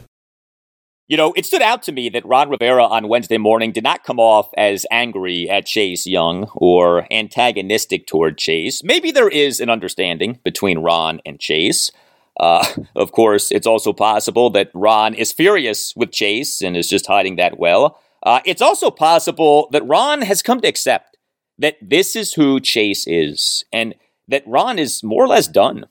[1.08, 4.04] You know, it stood out to me that Ron Rivera on Wednesday morning did not
[4.04, 8.84] come off as angry at Chase Young or antagonistic toward Chase.
[8.84, 11.90] Maybe there is an understanding between Ron and Chase.
[12.38, 17.07] Uh, of course, it's also possible that Ron is furious with Chase and is just
[17.07, 18.01] hiding that well.
[18.22, 21.16] Uh, it's also possible that Ron has come to accept
[21.59, 23.94] that this is who Chase is and
[24.29, 25.87] that Ron is more or less done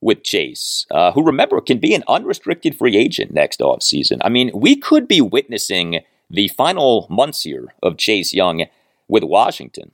[0.00, 4.18] with Chase, uh, who remember can be an unrestricted free agent next offseason.
[4.22, 8.66] I mean, we could be witnessing the final months here of Chase Young
[9.08, 9.92] with Washington.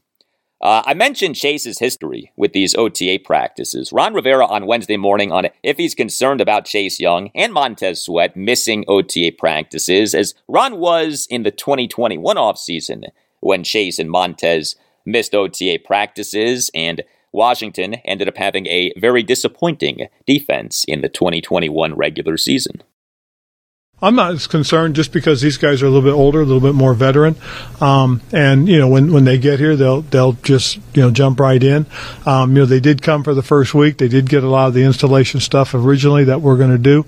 [0.64, 3.92] Uh, I mentioned Chase's history with these OTA practices.
[3.92, 8.35] Ron Rivera on Wednesday morning on if he's concerned about Chase Young and Montez Sweat
[8.35, 14.74] missing OTA practices, as Ron was in the 2021 offseason when Chase and Montez
[15.05, 21.94] missed OTA practices and Washington ended up having a very disappointing defense in the 2021
[21.94, 22.83] regular season.
[24.03, 26.61] I'm not as concerned just because these guys are a little bit older, a little
[26.61, 27.37] bit more veteran,
[27.81, 31.41] um, and you know when, when they get here, they'll they'll just you know jump
[31.41, 31.87] right in.
[32.27, 33.97] Um, you know they did come for the first week.
[33.99, 37.07] They did get a lot of the installation stuff originally that we're going to do.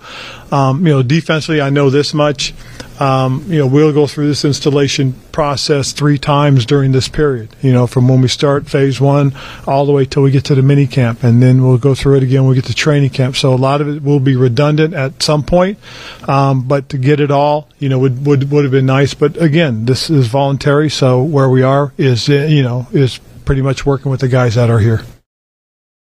[0.50, 2.54] Um, you know defensively, I know this much.
[3.00, 7.54] Um, you know, we'll go through this installation process three times during this period.
[7.62, 9.34] You know, from when we start phase one
[9.66, 12.16] all the way till we get to the mini camp, and then we'll go through
[12.16, 12.46] it again.
[12.46, 13.36] We get to training camp.
[13.36, 15.78] So a lot of it will be redundant at some point,
[16.28, 19.14] um, but to get it all, you know, would would would have been nice.
[19.14, 23.86] But again, this is voluntary, so where we are is you know is pretty much
[23.86, 25.02] working with the guys that are here.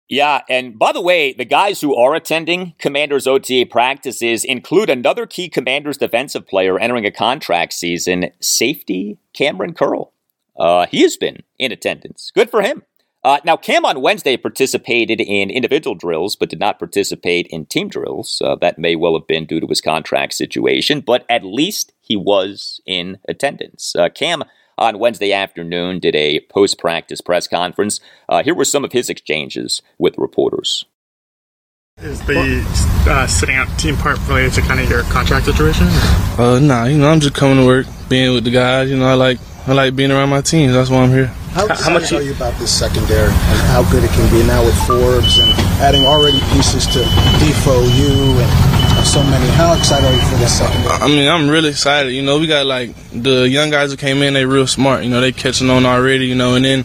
[0.09, 5.25] Yeah, and by the way, the guys who are attending Commanders OTA practices include another
[5.25, 10.13] key Commanders defensive player entering a contract season, safety Kamren Curl.
[10.57, 12.31] Uh, he has been in attendance.
[12.33, 12.83] Good for him.
[13.23, 17.89] Uh, now, Cam on Wednesday participated in individual drills, but did not participate in team
[17.89, 18.41] drills.
[18.43, 22.15] Uh, that may well have been due to his contract situation, but at least he
[22.15, 23.93] was in attendance.
[23.97, 24.43] Uh, Cam
[24.77, 27.99] on Wednesday afternoon did a post practice press conference.
[28.29, 30.85] Uh, here were some of his exchanges with reporters.
[31.99, 32.63] Is the
[33.09, 35.87] uh, sitting out team part related to kind of your contract situation?
[36.37, 38.91] Uh, nah, you know, I'm just coming to work, being with the guys.
[38.91, 40.73] You know, I like I like being around my teams.
[40.73, 41.33] That's why I'm here.
[41.57, 44.63] How, how much are you about this secondary and how good it can be now
[44.63, 45.49] with Forbes and
[45.81, 46.99] adding already pieces to
[47.41, 49.47] Defoe, you, and so many.
[49.51, 50.93] How excited are you for this secondary?
[50.93, 52.11] I mean, I'm really excited.
[52.13, 55.03] You know, we got like the young guys who came in, they real smart.
[55.03, 56.27] You know, they catching on already.
[56.27, 56.83] You know, and then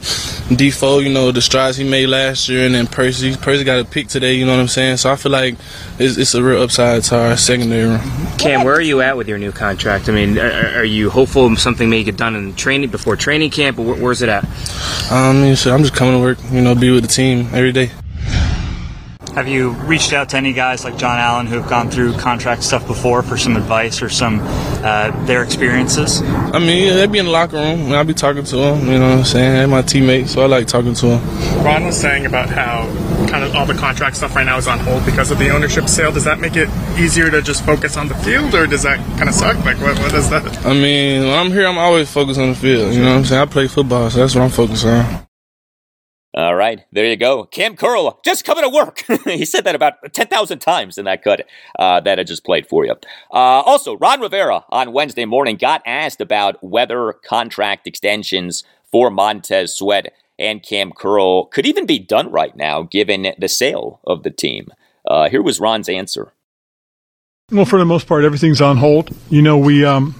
[0.57, 3.85] Defoe, you know, the strides he made last year, and then Percy, Percy got a
[3.85, 4.35] pick today.
[4.35, 4.98] You know what I'm saying?
[4.98, 5.57] So I feel like
[5.98, 7.98] it's, it's a real upside to our secondary
[8.38, 10.09] Cam, where are you at with your new contract?
[10.09, 13.79] I mean, are, are you hopeful something may get done in training before training camp,
[13.79, 14.44] or where's it at?
[15.11, 16.38] I mean, so I'm just coming to work.
[16.51, 17.90] You know, be with the team every day.
[19.35, 22.62] Have you reached out to any guys like Jon Allen who have gone through contract
[22.62, 26.21] stuff before for some advice or some uh, their experiences?
[26.23, 28.87] I mean, yeah, they'd be in the locker room and I'd be talking to them.
[28.87, 29.53] You know what I'm saying?
[29.55, 31.64] They're my teammates, so I like talking to them.
[31.64, 32.85] Ron was saying about how
[33.29, 35.88] kind of all the contract stuff right now is on hold because of the ownership
[35.88, 36.12] sale.
[36.12, 36.68] Does that make it
[36.99, 39.57] easier to just focus on the field, or does that kind of suck?
[39.64, 40.45] Like, what, what is that?
[40.66, 42.92] I mean, when I'm here, I'm always focused on the field.
[42.92, 43.40] You know what I'm saying?
[43.40, 45.27] I play football, so that's what I'm focused on.
[46.35, 47.45] All right, there you go.
[47.45, 49.05] Cam Curl, just coming to work.
[49.25, 51.47] he said that about 10,000 times in that cut
[51.79, 52.95] uh, that I just played for you.
[53.31, 59.77] Uh, also, Ron Rivera on Wednesday morning got asked about whether contract extensions for Montez
[59.77, 64.31] Sweat and Cam Curl could even be done right now given the sale of the
[64.31, 64.68] team.
[65.07, 66.33] Uh, here was Ron's answer.
[67.51, 69.14] Well, for the most part, everything's on hold.
[69.29, 70.14] You know, we um,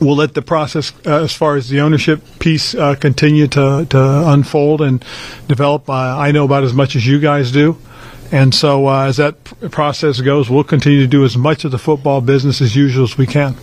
[0.00, 4.22] we'll let the process uh, as far as the ownership piece uh, continue to, to
[4.28, 5.04] unfold and
[5.48, 5.88] develop.
[5.88, 7.78] Uh, I know about as much as you guys do.
[8.32, 11.78] And so, uh, as that process goes, we'll continue to do as much of the
[11.78, 13.56] football business as usual as we can.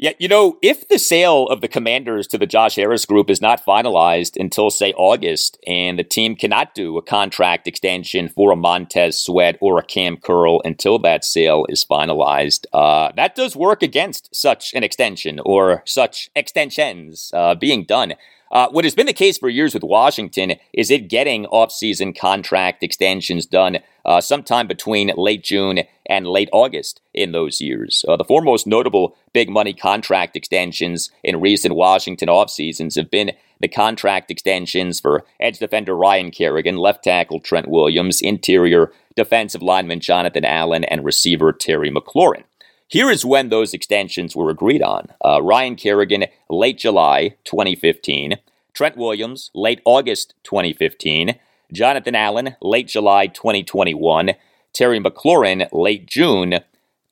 [0.00, 3.40] Yeah, you know, if the sale of the Commanders to the Josh Harris Group is
[3.40, 8.56] not finalized until, say, August, and the team cannot do a contract extension for a
[8.56, 13.82] Montez Sweat or a Cam Curl until that sale is finalized, uh, that does work
[13.82, 18.14] against such an extension or such extensions uh, being done.
[18.50, 22.82] Uh, what has been the case for years with Washington is it getting offseason contract
[22.82, 28.04] extensions done uh, sometime between late June and late August in those years.
[28.08, 33.32] Uh, the most notable big money contract extensions in recent Washington off seasons have been
[33.60, 40.00] the contract extensions for edge defender Ryan Kerrigan, left tackle Trent Williams, interior defensive lineman
[40.00, 42.44] Jonathan Allen, and receiver Terry McLaurin.
[42.90, 45.08] Here is when those extensions were agreed on.
[45.22, 48.38] Uh, Ryan Kerrigan, late July 2015.
[48.72, 51.38] Trent Williams, late August 2015.
[51.70, 54.30] Jonathan Allen, late July 2021.
[54.72, 56.60] Terry McLaurin, late June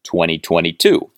[0.03, 1.11] 2022.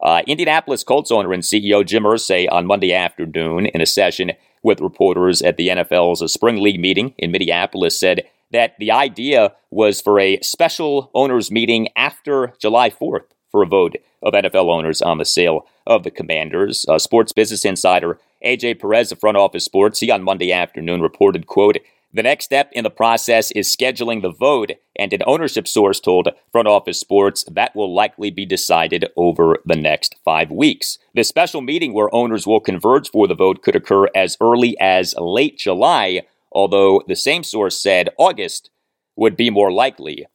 [0.00, 4.32] Uh, Indianapolis Colts owner and CEO Jim Irsay on Monday afternoon in a session
[4.64, 10.00] with reporters at the NFL's Spring League meeting in Minneapolis said that the idea was
[10.00, 15.18] for a special owners meeting after July 4th for a vote of NFL owners on
[15.18, 16.84] the sale of the Commanders.
[16.88, 21.46] Uh, Sports Business Insider AJ Perez of Front Office Sports, he on Monday afternoon reported,
[21.46, 21.76] quote,
[22.12, 26.28] the next step in the process is scheduling the vote, and an ownership source told
[26.50, 30.98] Front Office Sports that will likely be decided over the next five weeks.
[31.14, 35.14] The special meeting where owners will converge for the vote could occur as early as
[35.18, 38.70] late July, although the same source said August
[39.14, 40.26] would be more likely.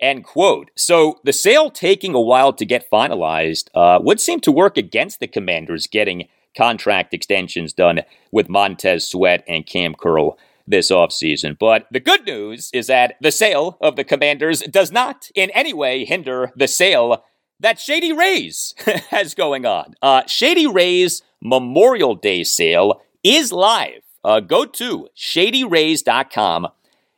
[0.00, 0.70] End quote.
[0.76, 5.18] So the sale taking a while to get finalized uh, would seem to work against
[5.18, 11.58] the Commanders getting contract extensions done with Montez Sweat and Cam Curl this offseason.
[11.58, 15.72] But the good news is that the sale of the Commanders does not in any
[15.72, 17.24] way hinder the sale
[17.60, 18.74] that Shady Rays
[19.10, 19.94] has going on.
[20.00, 24.02] Uh, Shady Rays Memorial Day sale is live.
[24.24, 26.68] Uh, go to shadyrays.com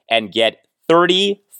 [0.09, 0.67] and get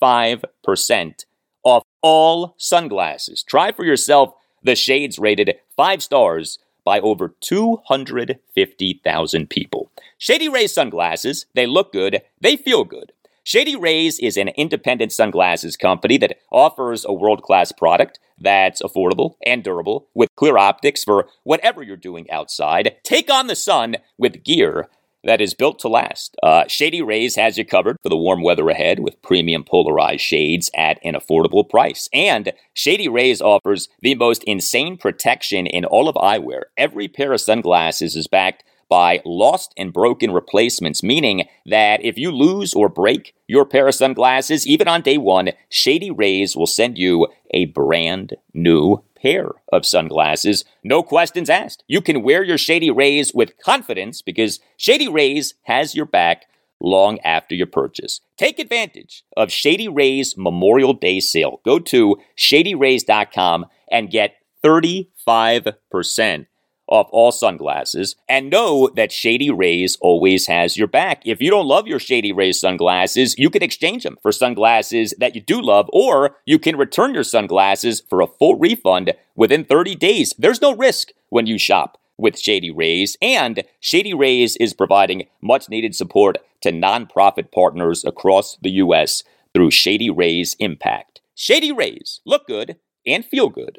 [0.03, 1.25] 35%
[1.63, 3.43] off all sunglasses.
[3.43, 4.33] Try for yourself
[4.63, 9.91] the shades rated five stars by over 250,000 people.
[10.19, 13.13] Shady Rays sunglasses, they look good, they feel good.
[13.43, 19.35] Shady Rays is an independent sunglasses company that offers a world class product that's affordable
[19.45, 22.97] and durable with clear optics for whatever you're doing outside.
[23.03, 24.89] Take on the sun with gear
[25.25, 26.37] that is built to last.
[26.43, 30.71] Uh, Shady Rays has you covered for the warm weather ahead with premium polarized shades
[30.75, 32.09] at an affordable price.
[32.13, 36.63] And Shady Rays offers the most insane protection in all of eyewear.
[36.77, 42.33] Every pair of sunglasses is backed by lost and broken replacements, meaning that if you
[42.33, 46.99] lose or break your pair of sunglasses, even on day one, Shady Rays will send
[46.99, 50.65] you a brand new pair of sunglasses.
[50.83, 51.85] No questions asked.
[51.89, 56.47] You can wear your Shady Rays with confidence because Shady Rays has your back
[56.81, 58.21] long after your purchase.
[58.37, 61.61] Take advantage of Shady Rays Memorial Day sale.
[61.65, 66.47] Go to shadyrays.com and get 35%
[66.91, 71.23] off all sunglasses and know that Shady Rays always has your back.
[71.25, 75.35] If you don't love your Shady Rays sunglasses, you can exchange them for sunglasses that
[75.35, 79.95] you do love, or you can return your sunglasses for a full refund within 30
[79.95, 80.35] days.
[80.39, 85.69] There's no risk when you shop with Shady Rays, and Shady Rays is providing much
[85.69, 89.25] needed support to nonprofit partners across the U.S.
[89.55, 91.21] through Shady Rays Impact.
[91.35, 92.77] Shady Rays look good
[93.07, 93.79] and feel good.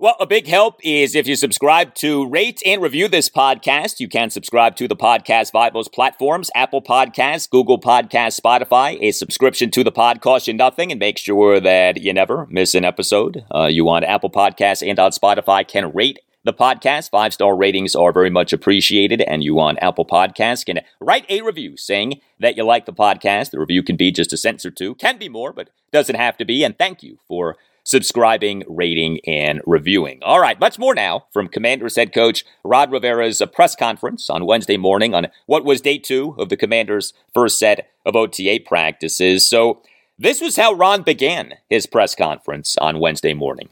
[0.00, 4.00] Well, a big help is if you subscribe to rate and review this podcast.
[4.00, 8.96] You can subscribe to the Podcast Bibles platforms, Apple Podcasts, Google Podcasts, Spotify.
[9.02, 12.74] A subscription to the pod costs you nothing and make sure that you never miss
[12.74, 13.44] an episode.
[13.54, 17.10] Uh, you on Apple Podcasts and on Spotify can rate the podcast.
[17.10, 21.42] Five star ratings are very much appreciated, and you on Apple Podcasts can write a
[21.42, 23.50] review saying that you like the podcast.
[23.50, 26.38] The review can be just a sentence or two, can be more, but doesn't have
[26.38, 26.64] to be.
[26.64, 30.20] And thank you for subscribing, rating, and reviewing.
[30.22, 34.46] All right, much more now from Commanders head coach Ron Rivera's uh, press conference on
[34.46, 39.48] Wednesday morning on what was day two of the Commanders' first set of OTA practices.
[39.48, 39.82] So,
[40.18, 43.70] this was how Ron began his press conference on Wednesday morning.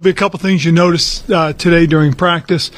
[0.00, 2.70] Be a couple things you noticed uh, today during practice.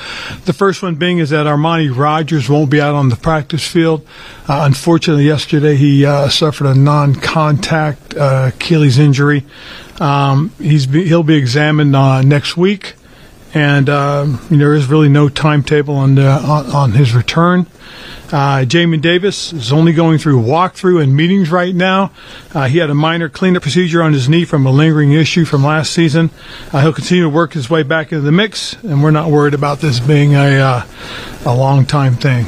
[0.47, 4.07] The first one being is that Armani Rogers won't be out on the practice field.
[4.49, 9.45] Uh, unfortunately, yesterday he uh, suffered a non-contact uh, Achilles injury.
[10.01, 12.95] Um, he's be, he'll be examined uh, next week,
[13.55, 17.67] and um, there is really no timetable on the, on, on his return.
[18.33, 22.13] Uh, Jamin Davis is only going through walkthrough and meetings right now.
[22.55, 25.65] Uh, he had a minor cleanup procedure on his knee from a lingering issue from
[25.65, 26.31] last season.
[26.73, 29.55] Uh, he'll continue to work his way back into the mix, and we're not worried
[29.55, 30.87] about this being a uh,
[31.45, 32.47] a long time thing.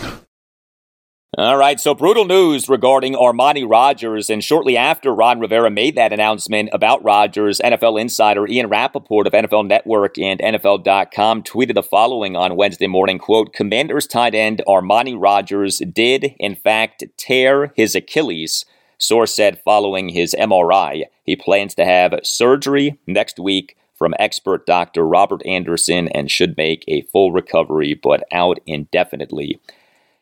[1.39, 4.29] All right, so brutal news regarding Armani Rogers.
[4.29, 9.33] And shortly after Ron Rivera made that announcement about Rogers, NFL insider Ian Rapoport of
[9.33, 15.17] NFL Network and NFL.com tweeted the following on Wednesday morning, quote, Commanders tight end Armani
[15.19, 18.67] Rogers did, in fact, tear his Achilles.
[18.99, 25.07] Source said following his MRI, he plans to have surgery next week from expert doctor
[25.07, 29.59] Robert Anderson and should make a full recovery, but out indefinitely.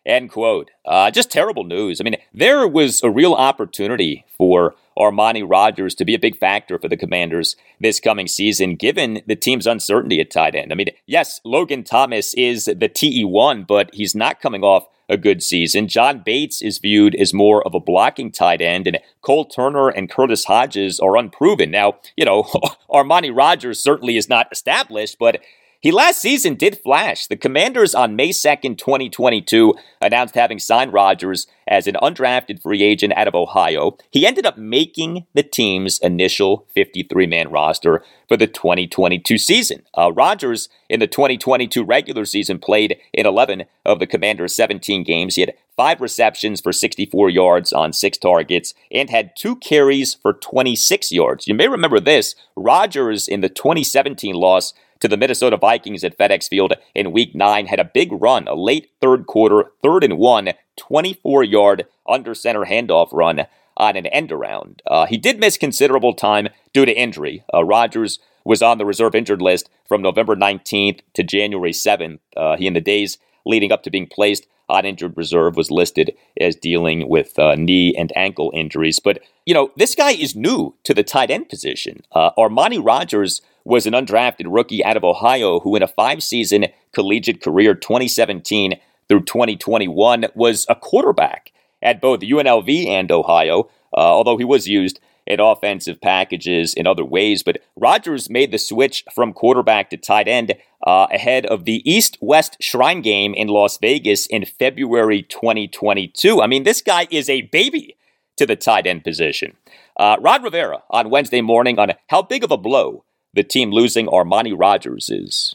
[0.06, 0.70] End quote.
[0.84, 2.00] Uh, just terrible news.
[2.00, 6.78] I mean, there was a real opportunity for Armani Rogers to be a big factor
[6.78, 10.72] for the Commanders this coming season, given the team's uncertainty at tight end.
[10.72, 15.42] I mean, yes, Logan Thomas is the TE1, but he's not coming off a good
[15.42, 15.88] season.
[15.88, 20.08] John Bates is viewed as more of a blocking tight end, and Cole Turner and
[20.08, 21.70] Curtis Hodges are unproven.
[21.70, 22.44] Now, you know,
[22.90, 25.40] Armani Rogers certainly is not established, but
[25.80, 27.26] he last season did flash.
[27.26, 33.14] The Commanders on May 2nd, 2022, announced having signed Rogers as an undrafted free agent
[33.16, 33.96] out of Ohio.
[34.10, 39.82] He ended up making the team's initial 53 man roster for the 2022 season.
[39.96, 45.36] Uh, Rogers, in the 2022 regular season, played in 11 of the Commanders' 17 games.
[45.36, 50.34] He had five receptions for 64 yards on six targets and had two carries for
[50.34, 51.48] 26 yards.
[51.48, 56.48] You may remember this Rogers in the 2017 loss to the Minnesota Vikings at FedEx
[56.48, 60.50] Field in week nine had a big run, a late third quarter, third and one,
[60.76, 63.46] 24 yard under center handoff run
[63.76, 64.82] on an end around.
[64.86, 67.44] Uh, he did miss considerable time due to injury.
[67.52, 72.18] Uh, Rogers was on the reserve injured list from November 19th to January 7th.
[72.36, 76.14] Uh, he, in the days leading up to being placed on injured reserve, was listed
[76.40, 79.00] as dealing with uh, knee and ankle injuries.
[79.00, 82.02] But, you know, this guy is new to the tight end position.
[82.12, 86.66] Uh, Armani Rogers was an undrafted rookie out of Ohio who, in a five season
[86.92, 91.52] collegiate career, 2017 through 2021, was a quarterback
[91.82, 97.04] at both UNLV and Ohio, uh, although he was used in offensive packages in other
[97.04, 97.42] ways.
[97.42, 100.54] But Rogers made the switch from quarterback to tight end
[100.86, 106.40] uh, ahead of the East West Shrine game in Las Vegas in February 2022.
[106.40, 107.96] I mean, this guy is a baby
[108.36, 109.56] to the tight end position.
[109.96, 113.04] Uh, Ron Rivera on Wednesday morning on how big of a blow
[113.34, 115.54] the team losing Armani Rogers is.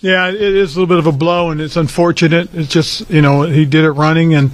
[0.00, 2.54] Yeah, it is a little bit of a blow, and it's unfortunate.
[2.54, 4.52] It's just you know he did it running, and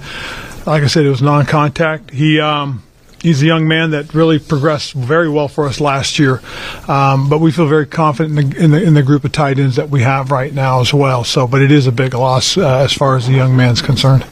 [0.65, 2.09] like I said, it was non-contact.
[2.09, 2.81] He um,
[3.21, 6.41] he's a young man that really progressed very well for us last year,
[6.87, 9.59] um, but we feel very confident in the, in the, in the group of tight
[9.59, 11.23] ends that we have right now as well.
[11.23, 14.25] So, but it is a big loss uh, as far as the young man's concerned.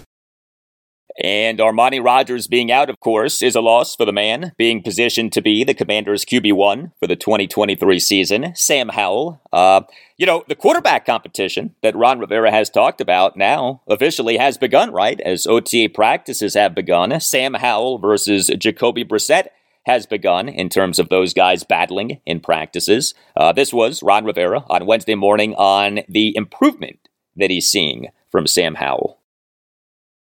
[1.22, 5.32] And Armani Rogers being out, of course, is a loss for the man being positioned
[5.34, 9.39] to be the Commanders' QB1 for the 2023 season, Sam Howell.
[9.51, 9.82] Uh,
[10.18, 14.91] you know, the quarterback competition that Ron Rivera has talked about now officially has begun,
[14.91, 15.20] right?
[15.22, 17.20] As OTA practices have begun.
[17.20, 19.47] Sam Howell versus Jacoby Brissett
[19.86, 23.14] has begun in terms of those guys battling in practices.
[23.36, 26.99] Uh, this was Ron Rivera on Wednesday morning on the improvement
[27.36, 29.20] that he's seeing from Sam Howell.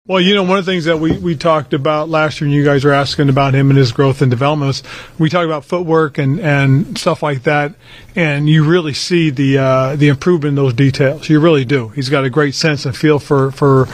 [0.09, 2.53] Well, you know, one of the things that we, we talked about last year, and
[2.53, 4.83] you guys were asking about him and his growth and development,
[5.17, 7.77] we talked about footwork and, and stuff like that,
[8.17, 11.29] and you really see the uh, the improvement in those details.
[11.29, 11.91] You really do.
[11.91, 13.85] He's got a great sense and feel for, for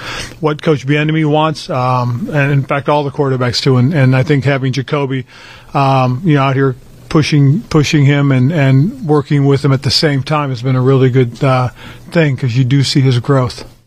[0.40, 3.76] what Coach Bieniemy wants, um, and in fact, all the quarterbacks too.
[3.76, 5.26] And, and I think having Jacoby,
[5.74, 6.74] um, you know, out here
[7.10, 10.80] pushing pushing him and, and working with him at the same time has been a
[10.80, 11.68] really good uh,
[12.12, 13.77] thing because you do see his growth.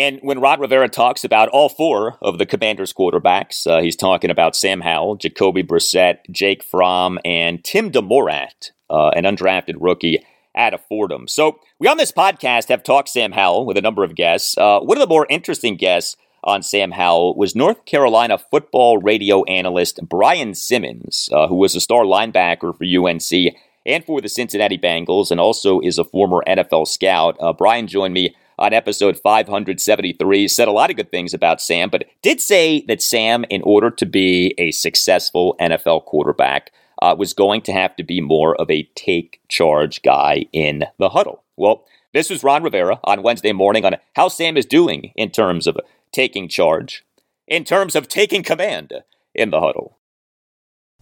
[0.00, 4.30] And when Ron Rivera talks about all four of the Commanders' quarterbacks, uh, he's talking
[4.30, 10.24] about Sam Howell, Jacoby Brissett, Jake Fromm, and Tim DeMorat, uh, an undrafted rookie
[10.56, 11.28] out of Fordham.
[11.28, 14.56] So we on this podcast have talked Sam Howell with a number of guests.
[14.56, 19.44] Uh, one of the more interesting guests on Sam Howell was North Carolina football radio
[19.44, 24.78] analyst Brian Simmons, uh, who was a star linebacker for UNC and for the Cincinnati
[24.78, 27.36] Bengals, and also is a former NFL scout.
[27.38, 31.88] Uh, Brian joined me on episode 573, said a lot of good things about Sam,
[31.88, 37.32] but did say that Sam, in order to be a successful NFL quarterback, uh, was
[37.32, 41.42] going to have to be more of a take charge guy in the huddle.
[41.56, 45.66] Well, this was Ron Rivera on Wednesday morning on how Sam is doing in terms
[45.66, 45.78] of
[46.12, 47.04] taking charge,
[47.48, 48.92] in terms of taking command
[49.34, 49.96] in the huddle.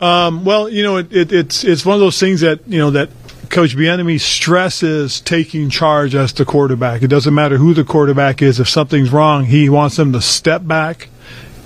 [0.00, 2.90] Um, well, you know, it, it, it's it's one of those things that you know
[2.92, 3.10] that
[3.50, 7.02] Coach Bieniemy stresses taking charge as the quarterback.
[7.02, 8.60] It doesn't matter who the quarterback is.
[8.60, 11.08] If something's wrong, he wants them to step back,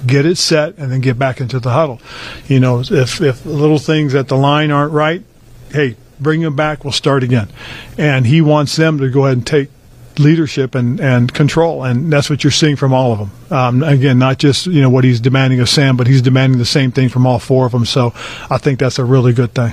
[0.06, 2.00] get it set, and then get back into the huddle.
[2.46, 5.22] You know, if if little things at the line aren't right,
[5.70, 6.84] hey, bring them back.
[6.84, 7.48] We'll start again.
[7.98, 9.68] And he wants them to go ahead and take
[10.18, 13.30] leadership and, and control, and that's what you're seeing from all of them.
[13.50, 16.64] Um, again, not just you know what he's demanding of Sam, but he's demanding the
[16.64, 17.86] same thing from all four of them.
[17.86, 18.12] So
[18.48, 19.72] I think that's a really good thing.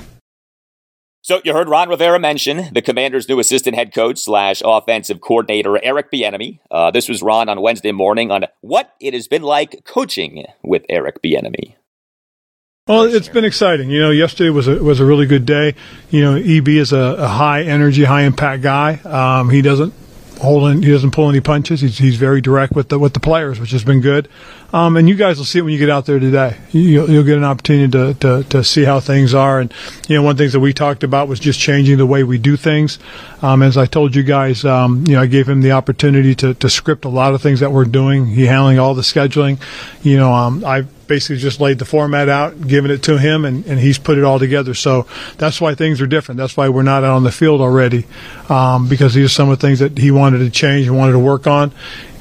[1.30, 5.78] So you heard Ron Rivera mention the Commanders' new assistant head coach slash offensive coordinator
[5.80, 6.58] Eric Bieniemy.
[6.72, 10.82] Uh, this was Ron on Wednesday morning on what it has been like coaching with
[10.88, 11.76] Eric Bieniemy.
[12.88, 13.90] Well, it's been exciting.
[13.90, 15.76] You know, yesterday was a was a really good day.
[16.10, 18.94] You know, EB is a, a high energy, high impact guy.
[18.94, 19.94] Um, he doesn't
[20.40, 20.82] holding.
[20.82, 21.80] He doesn't pull any punches.
[21.80, 24.28] He's, he's very direct with the with the players, which has been good.
[24.72, 26.56] Um, and you guys will see it when you get out there today.
[26.70, 29.60] You'll, you'll get an opportunity to, to, to see how things are.
[29.60, 29.72] And
[30.08, 32.22] you know, one of the things that we talked about was just changing the way
[32.22, 32.98] we do things.
[33.42, 36.54] Um, as I told you guys, um, you know, I gave him the opportunity to,
[36.54, 38.26] to script a lot of things that we're doing.
[38.26, 39.60] He handling all the scheduling.
[40.02, 43.66] You know, um, I basically just laid the format out, given it to him, and,
[43.66, 44.74] and he's put it all together.
[44.74, 45.08] So
[45.38, 46.38] that's why things are different.
[46.38, 48.06] That's why we're not out on the field already,
[48.48, 51.12] um, because these are some of the things that he wanted to change and wanted
[51.12, 51.72] to work on.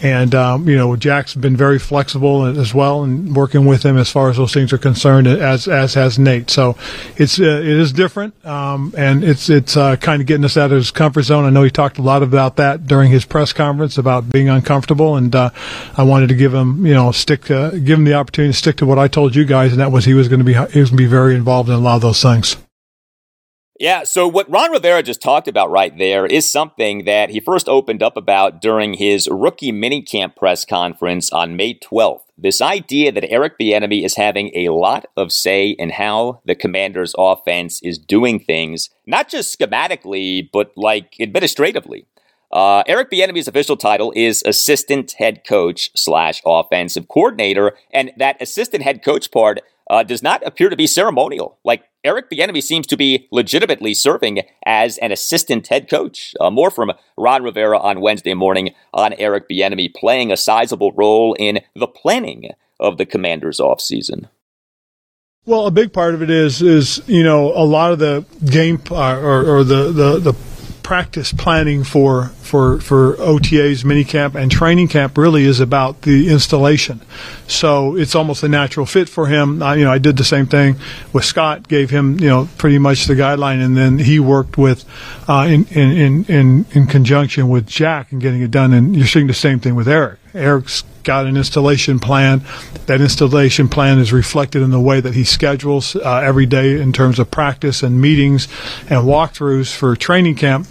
[0.01, 4.09] And um, you know, Jack's been very flexible as well, and working with him as
[4.09, 6.49] far as those things are concerned, as as has Nate.
[6.49, 6.77] So
[7.17, 10.71] it's uh, it is different, um, and it's it's uh, kind of getting us out
[10.71, 11.45] of his comfort zone.
[11.45, 15.15] I know he talked a lot about that during his press conference about being uncomfortable,
[15.17, 15.49] and uh,
[15.97, 18.85] I wanted to give him you know stick give him the opportunity to stick to
[18.85, 20.89] what I told you guys, and that was he was going to be he was
[20.89, 22.55] going to be very involved in a lot of those things.
[23.79, 27.69] Yeah, so what Ron Rivera just talked about right there is something that he first
[27.69, 32.23] opened up about during his rookie minicamp press conference on May 12th.
[32.37, 37.15] This idea that Eric Bieniemy is having a lot of say in how the Commanders'
[37.17, 42.05] offense is doing things, not just schematically, but like administratively.
[42.51, 48.83] Uh, Eric Bieniemy's official title is assistant head coach slash offensive coordinator, and that assistant
[48.83, 51.57] head coach part uh, does not appear to be ceremonial.
[51.63, 56.35] Like Eric Bieniemy seems to be legitimately serving as an assistant head coach.
[56.39, 61.35] Uh, more from Ron Rivera on Wednesday morning on Eric Bieniemy playing a sizable role
[61.39, 64.29] in the planning of the Commanders' offseason.
[65.45, 68.79] Well, a big part of it is is you know a lot of the game
[68.91, 70.33] uh, or, or the, the the
[70.89, 76.99] practice planning for for for OTAs, minicamp, and training camp really is about the installation.
[77.47, 79.61] So it's almost a natural fit for him.
[79.61, 80.77] I, you know, I did the same thing
[81.13, 84.83] with Scott, gave him you know pretty much the guideline, and then he worked with
[85.29, 88.73] uh, in, in in in conjunction with Jack and getting it done.
[88.73, 90.17] And you're seeing the same thing with Eric.
[90.33, 92.43] Eric's got an installation plan.
[92.85, 96.93] That installation plan is reflected in the way that he schedules uh, every day in
[96.93, 98.47] terms of practice and meetings
[98.91, 100.67] and walkthroughs for training camp.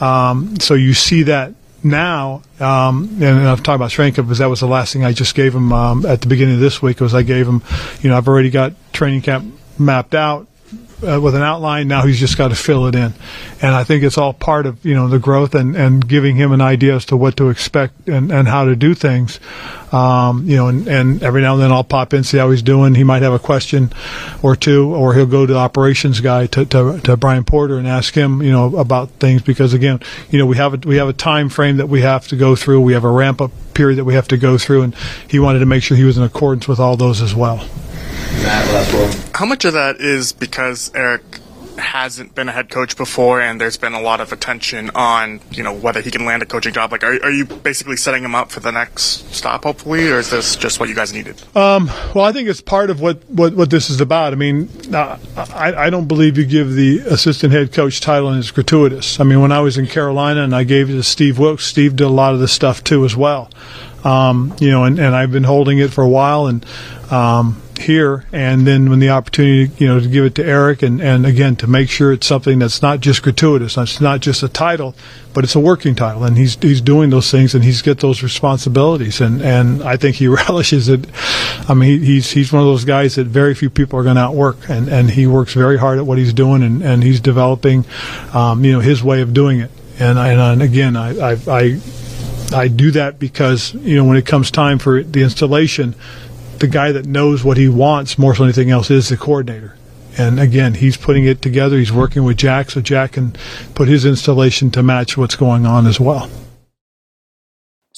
[0.00, 4.46] Um, so you see that now, um, and I've talked about training camp because that
[4.48, 7.00] was the last thing I just gave him um, at the beginning of this week.
[7.00, 7.60] Was I gave him,
[8.00, 10.46] you know, I've already got training camp mapped out
[11.06, 11.88] uh, with an outline.
[11.88, 13.12] Now he's just got to fill it in,
[13.62, 16.52] and I think it's all part of you know the growth and, and giving him
[16.52, 19.40] an idea as to what to expect and, and how to do things.
[19.92, 22.62] Um, you know, and, and every now and then I'll pop in see how he's
[22.62, 22.94] doing.
[22.94, 23.90] He might have a question
[24.42, 27.88] or two, or he'll go to the operations guy to, to, to Brian Porter and
[27.88, 31.08] ask him you know about things because again you know we have a, we have
[31.08, 32.80] a time frame that we have to go through.
[32.80, 34.94] We have a ramp up period that we have to go through, and
[35.28, 37.66] he wanted to make sure he was in accordance with all those as well.
[39.34, 41.22] How much of that is because Eric
[41.78, 45.62] hasn't been a head coach before and there's been a lot of attention on, you
[45.62, 46.92] know, whether he can land a coaching job?
[46.92, 50.30] Like, are, are you basically setting him up for the next stop, hopefully, or is
[50.30, 51.40] this just what you guys needed?
[51.56, 54.32] Um, well, I think it's part of what, what, what this is about.
[54.32, 55.18] I mean, uh,
[55.54, 59.18] I, I don't believe you give the assistant head coach title and it's gratuitous.
[59.20, 61.96] I mean, when I was in Carolina and I gave it to Steve Wilks, Steve
[61.96, 63.50] did a lot of this stuff too as well.
[64.04, 66.64] Um, you know, and, and I've been holding it for a while and,
[67.10, 71.00] um, here, and then when the opportunity, you know, to give it to Eric, and,
[71.00, 74.48] and again to make sure it's something that's not just gratuitous, it's not just a
[74.48, 74.94] title,
[75.32, 78.22] but it's a working title, and he's he's doing those things, and he's got those
[78.22, 81.06] responsibilities, and and I think he relishes it.
[81.68, 84.22] I mean, he's he's one of those guys that very few people are going to
[84.22, 87.84] outwork, and and he works very hard at what he's doing, and and he's developing,
[88.32, 91.80] um, you know, his way of doing it, and and, and again, I, I I
[92.52, 95.94] I do that because you know when it comes time for the installation
[96.60, 99.76] the guy that knows what he wants more than anything else is the coordinator.
[100.18, 101.78] And again, he's putting it together.
[101.78, 103.34] He's working with Jack so Jack can
[103.74, 106.30] put his installation to match what's going on as well.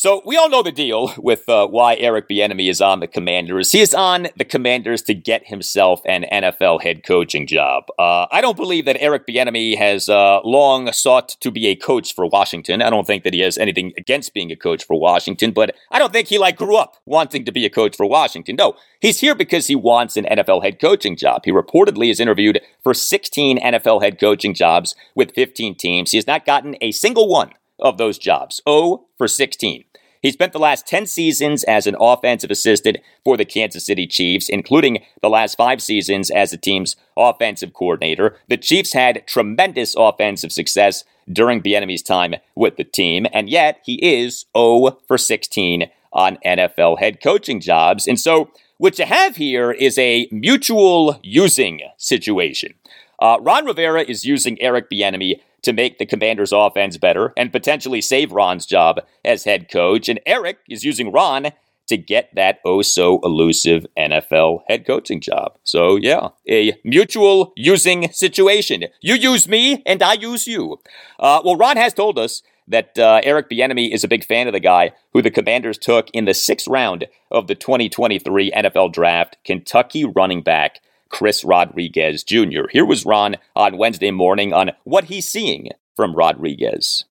[0.03, 3.70] So we all know the deal with uh, why Eric Bieniemy is on the Commanders.
[3.70, 7.84] He is on the Commanders to get himself an NFL head coaching job.
[8.00, 12.16] Uh, I don't believe that Eric Bieniemy has uh, long sought to be a coach
[12.16, 12.82] for Washington.
[12.82, 16.00] I don't think that he has anything against being a coach for Washington, but I
[16.00, 18.57] don't think he like grew up wanting to be a coach for Washington.
[18.57, 21.42] No, he's here because he wants an NFL head coaching job.
[21.44, 26.11] He reportedly is interviewed for 16 NFL head coaching jobs with 15 teams.
[26.11, 27.53] He has not gotten a single one
[27.83, 28.62] of those jobs.
[28.66, 29.85] 0 for 16.
[30.22, 34.49] He spent the last 10 seasons as an offensive assistant for the Kansas City Chiefs,
[34.49, 38.37] including the last five seasons as the team's offensive coordinator.
[38.49, 43.95] The Chiefs had tremendous offensive success during Bieniemy's time with the team, and yet he
[43.95, 48.07] is 0 for 16 on NFL head coaching jobs.
[48.07, 52.74] And so what you have here is a mutual using situation.
[53.20, 58.01] Uh, Ron Rivera is using Eric Bieniemy to make the Commanders' offense better and potentially
[58.01, 60.09] save Ron's job as head coach.
[60.09, 61.53] And Eric is using Ron
[61.89, 65.59] to get that oh so elusive NFL head coaching job.
[65.65, 68.85] So, yeah, a mutual using situation.
[69.01, 70.81] You use me and I use you.
[71.19, 74.53] Uh, well, Ron has told us that uh, Eric Bieniemy is a big fan of
[74.53, 79.37] the guy who the Commanders took in the sixth round of the 2023 NFL Draft,
[79.45, 80.81] Kentucky running back
[81.13, 82.63] Chris Rodriguez Jr.
[82.71, 87.05] Here was Ron on Wednesday morning on what he's seeing from Rodriguez.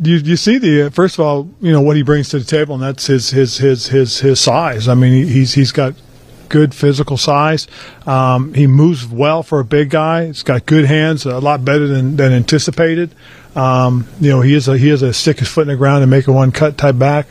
[0.00, 2.74] You, you see the first of all, you know what he brings to the table,
[2.74, 4.88] and that's his his his his his size.
[4.88, 5.94] I mean, he's he's got
[6.48, 7.66] good physical size.
[8.06, 10.26] Um, he moves well for a big guy.
[10.26, 13.14] He's got good hands, a lot better than, than anticipated.
[13.56, 16.02] Um, you know, he is a he is a stick his foot in the ground
[16.02, 17.26] and make a one cut type back.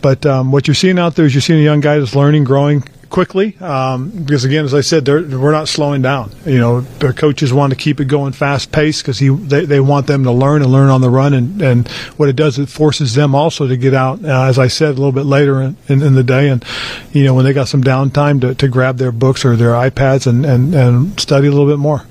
[0.00, 2.44] But um, what you're seeing out there is you're seeing a young guy that's learning,
[2.44, 6.32] growing, quickly um, because again, as I said, we're not slowing down.
[6.44, 10.06] You know, their coaches want to keep it going fast paced because they, they want
[10.06, 11.34] them to learn and learn on the run.
[11.34, 14.66] And, and what it does, it forces them also to get out, uh, as I
[14.68, 16.48] said, a little bit later in, in, in, the day.
[16.48, 16.64] And,
[17.12, 20.26] you know, when they got some downtime to, to grab their books or their iPads
[20.26, 22.04] and, and, and study a little bit more.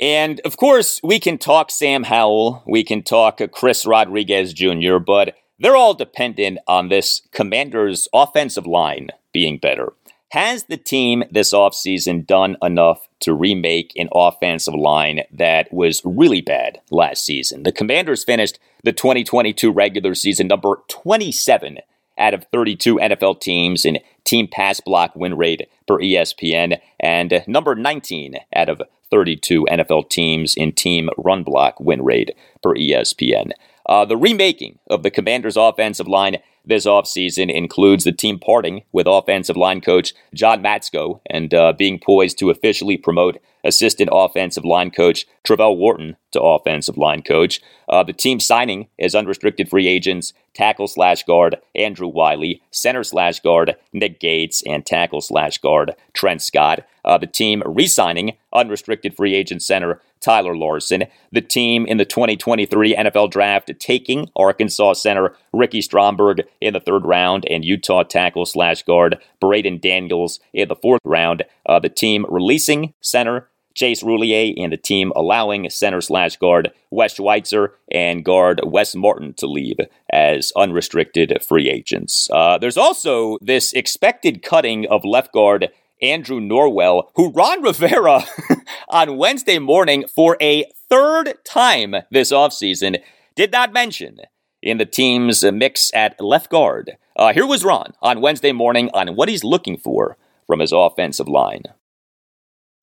[0.00, 5.36] And of course, we can talk Sam Howell, we can talk Chris Rodriguez Jr., but
[5.58, 9.92] they're all dependent on this commander's offensive line being better.
[10.30, 16.40] Has the team this offseason done enough to remake an offensive line that was really
[16.40, 17.64] bad last season?
[17.64, 21.80] The Commanders finished the 2022 regular season number 27
[22.16, 27.74] out of 32 NFL teams in team pass block win rate per ESPN and number
[27.74, 28.80] 19 out of
[29.10, 33.52] 32 NFL teams in team run block win rate per ESPN.
[33.86, 39.06] Uh, the remaking of the Commanders' offensive line this offseason includes the team parting with
[39.08, 44.90] offensive line coach John Matsko and uh, being poised to officially promote assistant offensive line
[44.90, 47.60] coach Travelle Wharton to offensive line coach.
[47.88, 53.40] Uh, the team signing as unrestricted free agents tackle slash guard Andrew Wylie, center slash
[53.40, 56.80] guard Nick Gates, and tackle slash guard Trent Scott.
[57.04, 61.04] Uh, the team re signing unrestricted free agent center Tyler Larson.
[61.32, 67.04] The team in the 2023 NFL Draft taking Arkansas center Ricky Stromberg in the third
[67.04, 71.44] round and Utah tackle slash guard Braeden Daniels in the fourth round.
[71.66, 77.14] Uh, the team releasing center Chase Roullier and the team allowing center slash guard Wes
[77.14, 79.78] Schweitzer and guard Wes Martin to leave
[80.10, 82.28] as unrestricted free agents.
[82.30, 85.70] Uh, there's also this expected cutting of left guard
[86.00, 88.24] Andrew Norwell, who Ron Rivera
[88.92, 93.00] on Wednesday morning for a third time this offseason
[93.34, 94.18] did not mention
[94.62, 96.92] in the team's mix at left guard.
[97.16, 101.26] Uh, here was Ron on Wednesday morning on what he's looking for from his offensive
[101.26, 101.62] line.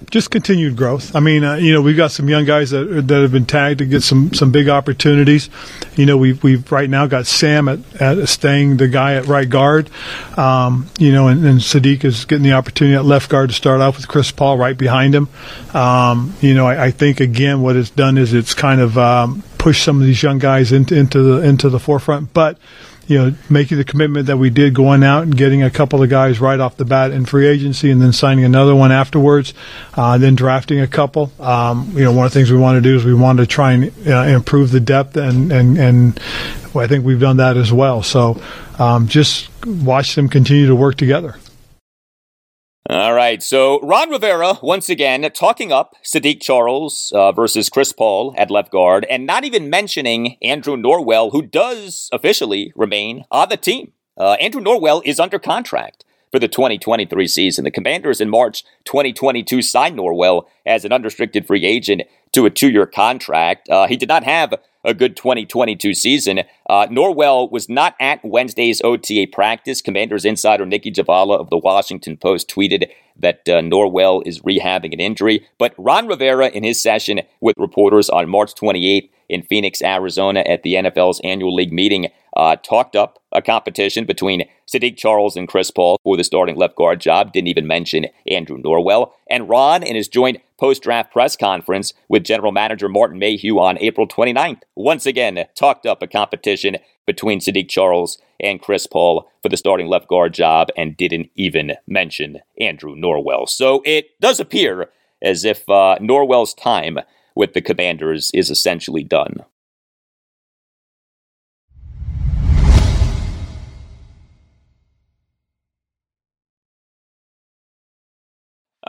[0.09, 1.13] Just continued growth.
[1.13, 3.79] I mean, uh, you know, we've got some young guys that that have been tagged
[3.79, 5.49] to get some some big opportunities.
[5.97, 9.47] You know, we've we've right now got Sam at, at staying the guy at right
[9.47, 9.89] guard.
[10.37, 13.81] Um, you know, and, and Saahdiq is getting the opportunity at left guard to start
[13.81, 15.27] off with Chris Paul right behind him.
[15.73, 19.43] Um, you know, I, I, think again what it's done is it's kind of um,
[19.57, 22.57] pushed some of these young guys into into the into the forefront, but
[23.09, 26.11] you know, making the commitment that we did going out and getting a couple of
[26.11, 29.55] guys right off the bat in free agency and then signing another one afterwards,
[29.95, 31.31] uh, then drafting a couple.
[31.39, 33.47] Um, you know, one of the things we want to do is we want to
[33.47, 36.19] try and uh, improve the depth and, and, and
[36.75, 38.03] I think we've done that as well.
[38.03, 38.39] So
[38.77, 41.35] um, just watch them continue to work together.
[42.87, 48.33] All right, so Ron Rivera once again talking up Saahdiq Charles uh, versus Chris Paul
[48.37, 53.57] at left guard, and not even mentioning Andrew Norwell, who does officially remain on the
[53.57, 53.91] team.
[54.17, 57.65] Uh, Andrew Norwell is under contract for the 2023 season.
[57.65, 62.71] The Commanders in March 2022 signed Norwell as an unrestricted free agent to a two
[62.71, 63.69] year contract.
[63.69, 64.53] Uh, he did not have
[64.83, 66.39] a good 2022 season.
[66.69, 69.81] Uh, Norwell was not at Wednesday's OTA practice.
[69.81, 74.99] Commanders insider Nicki Jhabvala of the Washington Post tweeted that uh, Norwell is rehabbing an
[74.99, 75.45] injury.
[75.57, 80.63] But Ron Rivera, in his session with reporters on March 28th in Phoenix, Arizona, at
[80.63, 82.07] the NFL's annual league meeting,
[82.39, 86.77] uh, talked up a competition between Saahdiq Charles and Chris Paul for the starting left
[86.77, 87.33] guard job.
[87.33, 89.11] Didn't even mention Andrew Norwell.
[89.29, 93.77] And Ron, in his joint post draft press conference with general manager Martin Mayhew on
[93.79, 99.49] April 29th, once again talked up a competition between Saahdiq Charles and Chris Paul for
[99.49, 103.49] the starting left guard job and didn't even mention Andrew Norwell.
[103.49, 104.89] So it does appear
[105.21, 106.99] as if uh, Norwell's time
[107.35, 109.43] with the Commanders is essentially done.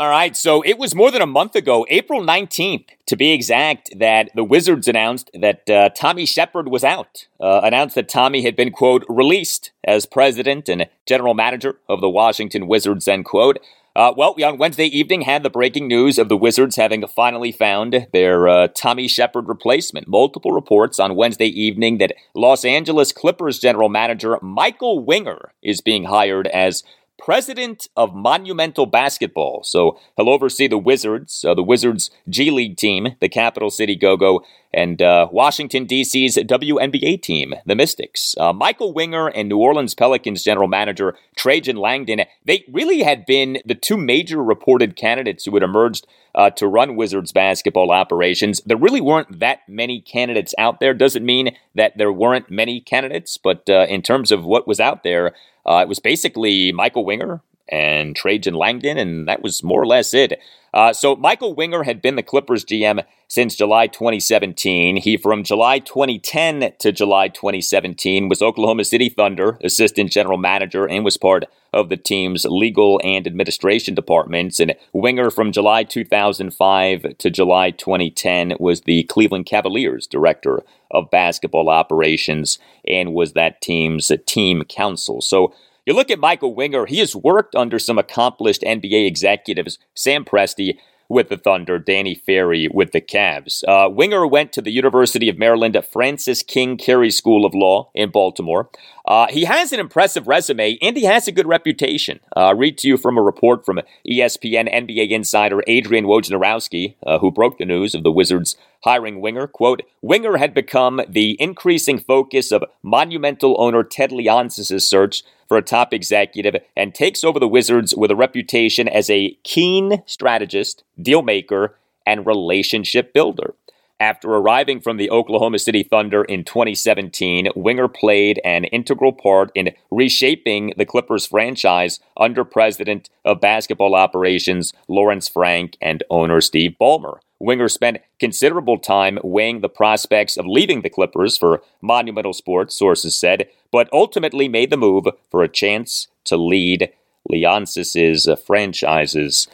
[0.00, 3.90] All right, so it was more than a month ago, April 19th to be exact,
[3.98, 7.26] that the Wizards announced that uh, Tommy Sheppard was out.
[7.38, 12.08] Uh, announced that Tommy had been, quote, released as president and general manager of the
[12.08, 13.58] Washington Wizards, end quote.
[13.94, 17.52] Uh, well, we on Wednesday evening had the breaking news of the Wizards having finally
[17.52, 20.08] found their uh, Tommy Sheppard replacement.
[20.08, 26.04] Multiple reports on Wednesday evening that Los Angeles Clippers general manager Michael Winger is being
[26.04, 26.84] hired as
[27.20, 29.62] president of Monumental Basketball.
[29.62, 34.16] So he'll oversee the Wizards, uh, the Wizards G League team, the Capital City Go
[34.16, 34.42] Go,
[34.72, 38.36] and uh, Washington, D.C.'s WNBA team, the Mystics.
[38.38, 43.58] Uh, Michael Winger and New Orleans Pelicans general manager Trajan Langdon, they really had been
[43.64, 48.60] the two major reported candidates who had emerged uh, to run Wizards basketball operations.
[48.64, 50.94] There really weren't that many candidates out there.
[50.94, 55.02] Doesn't mean that there weren't many candidates, but uh, in terms of what was out
[55.02, 55.34] there,
[55.66, 60.12] uh, it was basically Michael Winger and Trajan Langdon, and that was more or less
[60.14, 60.40] it.
[60.72, 64.96] Uh, so Michael Winger had been the Clippers GM since July 2017.
[64.96, 71.04] He, from July 2010 to July 2017, was Oklahoma City Thunder assistant general manager and
[71.04, 74.58] was part of the team's legal and administration departments.
[74.58, 81.68] And Winger, from July 2005 to July 2010, was the Cleveland Cavaliers director of basketball
[81.68, 85.20] operations and was that team's team counsel.
[85.20, 85.54] So
[85.90, 90.78] you look at Michael Winger, he has worked under some accomplished NBA executives, Sam Presti
[91.08, 93.64] with the Thunder, Danny Ferry with the Cavs.
[93.66, 97.90] Uh, Winger went to the University of Maryland at Francis King Carey School of Law
[97.92, 98.70] in Baltimore.
[99.04, 102.20] Uh, he has an impressive resume and he has a good reputation.
[102.36, 107.32] Uh, read to you from a report from ESPN NBA insider Adrian Wojnarowski, uh, who
[107.32, 109.48] broke the news of the Wizards hiring Winger.
[109.48, 115.62] Quote, Winger had become the increasing focus of monumental owner Ted Leonsis' search for a
[115.62, 121.22] top executive and takes over the Wizards with a reputation as a keen strategist, deal
[121.22, 121.76] maker,
[122.06, 123.54] and relationship builder.
[124.00, 129.74] After arriving from the Oklahoma City Thunder in 2017, Winger played an integral part in
[129.90, 137.18] reshaping the Clippers franchise under president of basketball operations Lawrence Frank and owner Steve Ballmer.
[137.40, 143.14] Winger spent considerable time weighing the prospects of leaving the Clippers for monumental sports, sources
[143.14, 146.90] said, but ultimately made the move for a chance to lead
[147.30, 149.46] Leonsis' franchises.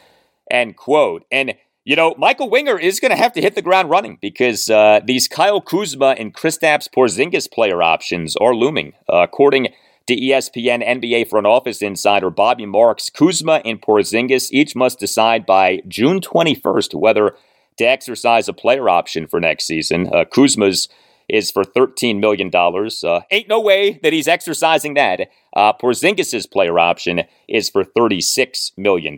[0.49, 1.25] End quote.
[1.29, 1.55] And
[1.87, 4.99] you know, Michael Winger is going to have to hit the ground running because uh,
[5.05, 8.91] these Kyle Kuzma and Kristaps Porzingis player options are looming.
[9.07, 9.69] Uh, according
[10.07, 15.81] to ESPN NBA front office insider Bobby Marks, Kuzma and Porzingis each must decide by
[15.87, 17.37] June 21st whether
[17.77, 20.13] to exercise a player option for next season.
[20.13, 20.89] Uh, Kuzma's
[21.29, 22.51] is for $13 million.
[22.53, 25.29] Uh, ain't no way that he's exercising that.
[25.55, 29.17] Uh, Porzingis' player option is for $36 million.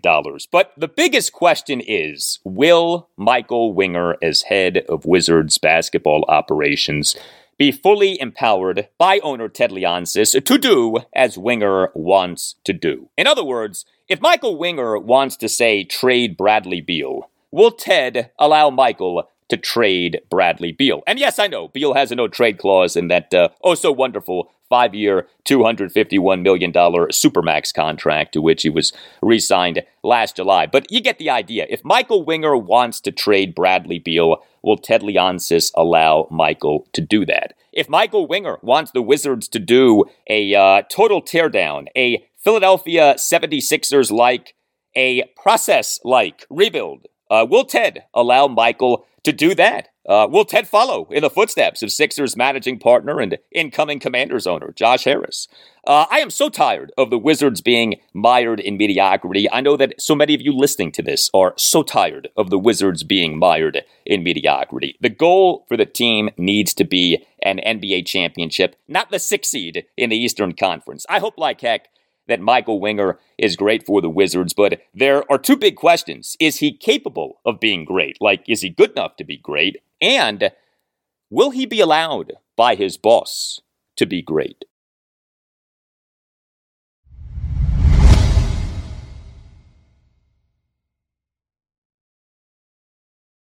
[0.52, 7.16] But the biggest question is will Michael Winger, as head of Wizards basketball operations,
[7.58, 13.10] be fully empowered by owner Ted Leonsis to do as Winger wants to do?
[13.18, 18.70] In other words, if Michael Winger wants to say trade Bradley Beal, will Ted allow
[18.70, 21.04] Michael to trade Bradley Beal.
[21.06, 23.92] And yes, I know Beal has a no trade clause in that uh, oh so
[23.92, 30.68] wonderful five year, $251 million Supermax contract to which he was re signed last July.
[30.68, 31.66] But you get the idea.
[31.70, 37.26] If Michael Winger wants to trade Bradley Beal, will Ted Leonsis allow Michael to do
[37.26, 37.56] that?
[37.74, 44.12] If Michael Winger wants the Wizards to do a uh, total teardown, a Philadelphia 76ers
[44.12, 44.56] like,
[44.96, 49.90] a process like rebuild, uh, will Ted allow Michael to do that?
[50.08, 54.72] Uh, will Ted follow in the footsteps of Sixers managing partner and incoming Commanders owner
[54.76, 55.48] Josh Harris?
[55.86, 59.50] Uh, I am so tired of the Wizards being mired in mediocrity.
[59.52, 62.58] I know that so many of you listening to this are so tired of the
[62.58, 64.98] Wizards being mired in mediocrity.
[65.00, 69.86] The goal for the team needs to be an NBA championship, not the sixth seed
[69.96, 71.06] in the Eastern Conference.
[71.08, 71.88] I hope, like heck,
[72.30, 76.38] that Michael Winger is great for the Wizards, but there are two big questions.
[76.40, 78.18] Is he capable of being great?
[78.22, 79.78] Like, is he good enough to be great?
[80.02, 80.52] And
[81.30, 83.60] will he be allowed by his boss
[83.98, 84.64] to be great?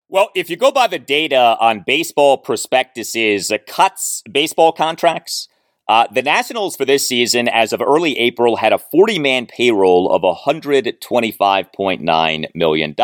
[0.09, 5.49] Well, if you go by the data on Baseball Prospectus's, Cot's Baseball Contracts,
[5.87, 10.11] uh, the Nationals for this season, as of early April, had a 40 man payroll
[10.11, 12.95] of $125.9 million.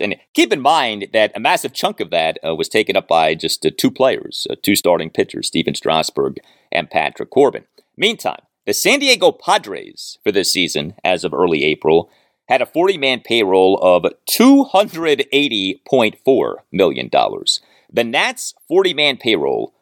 [0.00, 3.34] And keep in mind that a massive chunk of that uh, was taken up by
[3.34, 6.36] just uh, two players, uh, two starting pitchers, Stephen Strasburg
[6.70, 7.64] and Patrick Corbin.
[7.96, 12.10] Meantime, the San Diego Padres for this season, as of early April,
[12.48, 17.10] had a 40 man payroll of $280.4 million.
[17.90, 19.72] The Nats' 40 man payroll,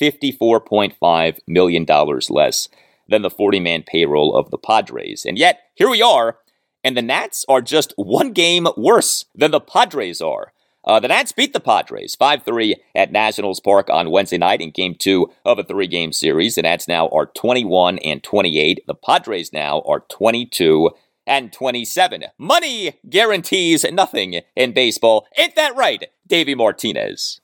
[0.00, 1.86] $154.5 million
[2.30, 2.68] less
[3.08, 5.24] than the 40 man payroll of the Padres.
[5.24, 6.38] And yet, here we are,
[6.82, 10.52] and the Nats are just one game worse than the Padres are.
[10.82, 14.70] Uh, the Nats beat the Padres 5 3 at Nationals Park on Wednesday night in
[14.70, 16.54] game two of a three game series.
[16.54, 18.84] The Nats now are 21 and 28.
[18.86, 20.90] The Padres now are 22
[21.26, 22.24] and 27.
[22.38, 25.26] Money guarantees nothing in baseball.
[25.36, 27.40] Ain't that right, Davey Martinez?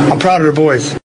[0.00, 0.98] I'm proud of the boys.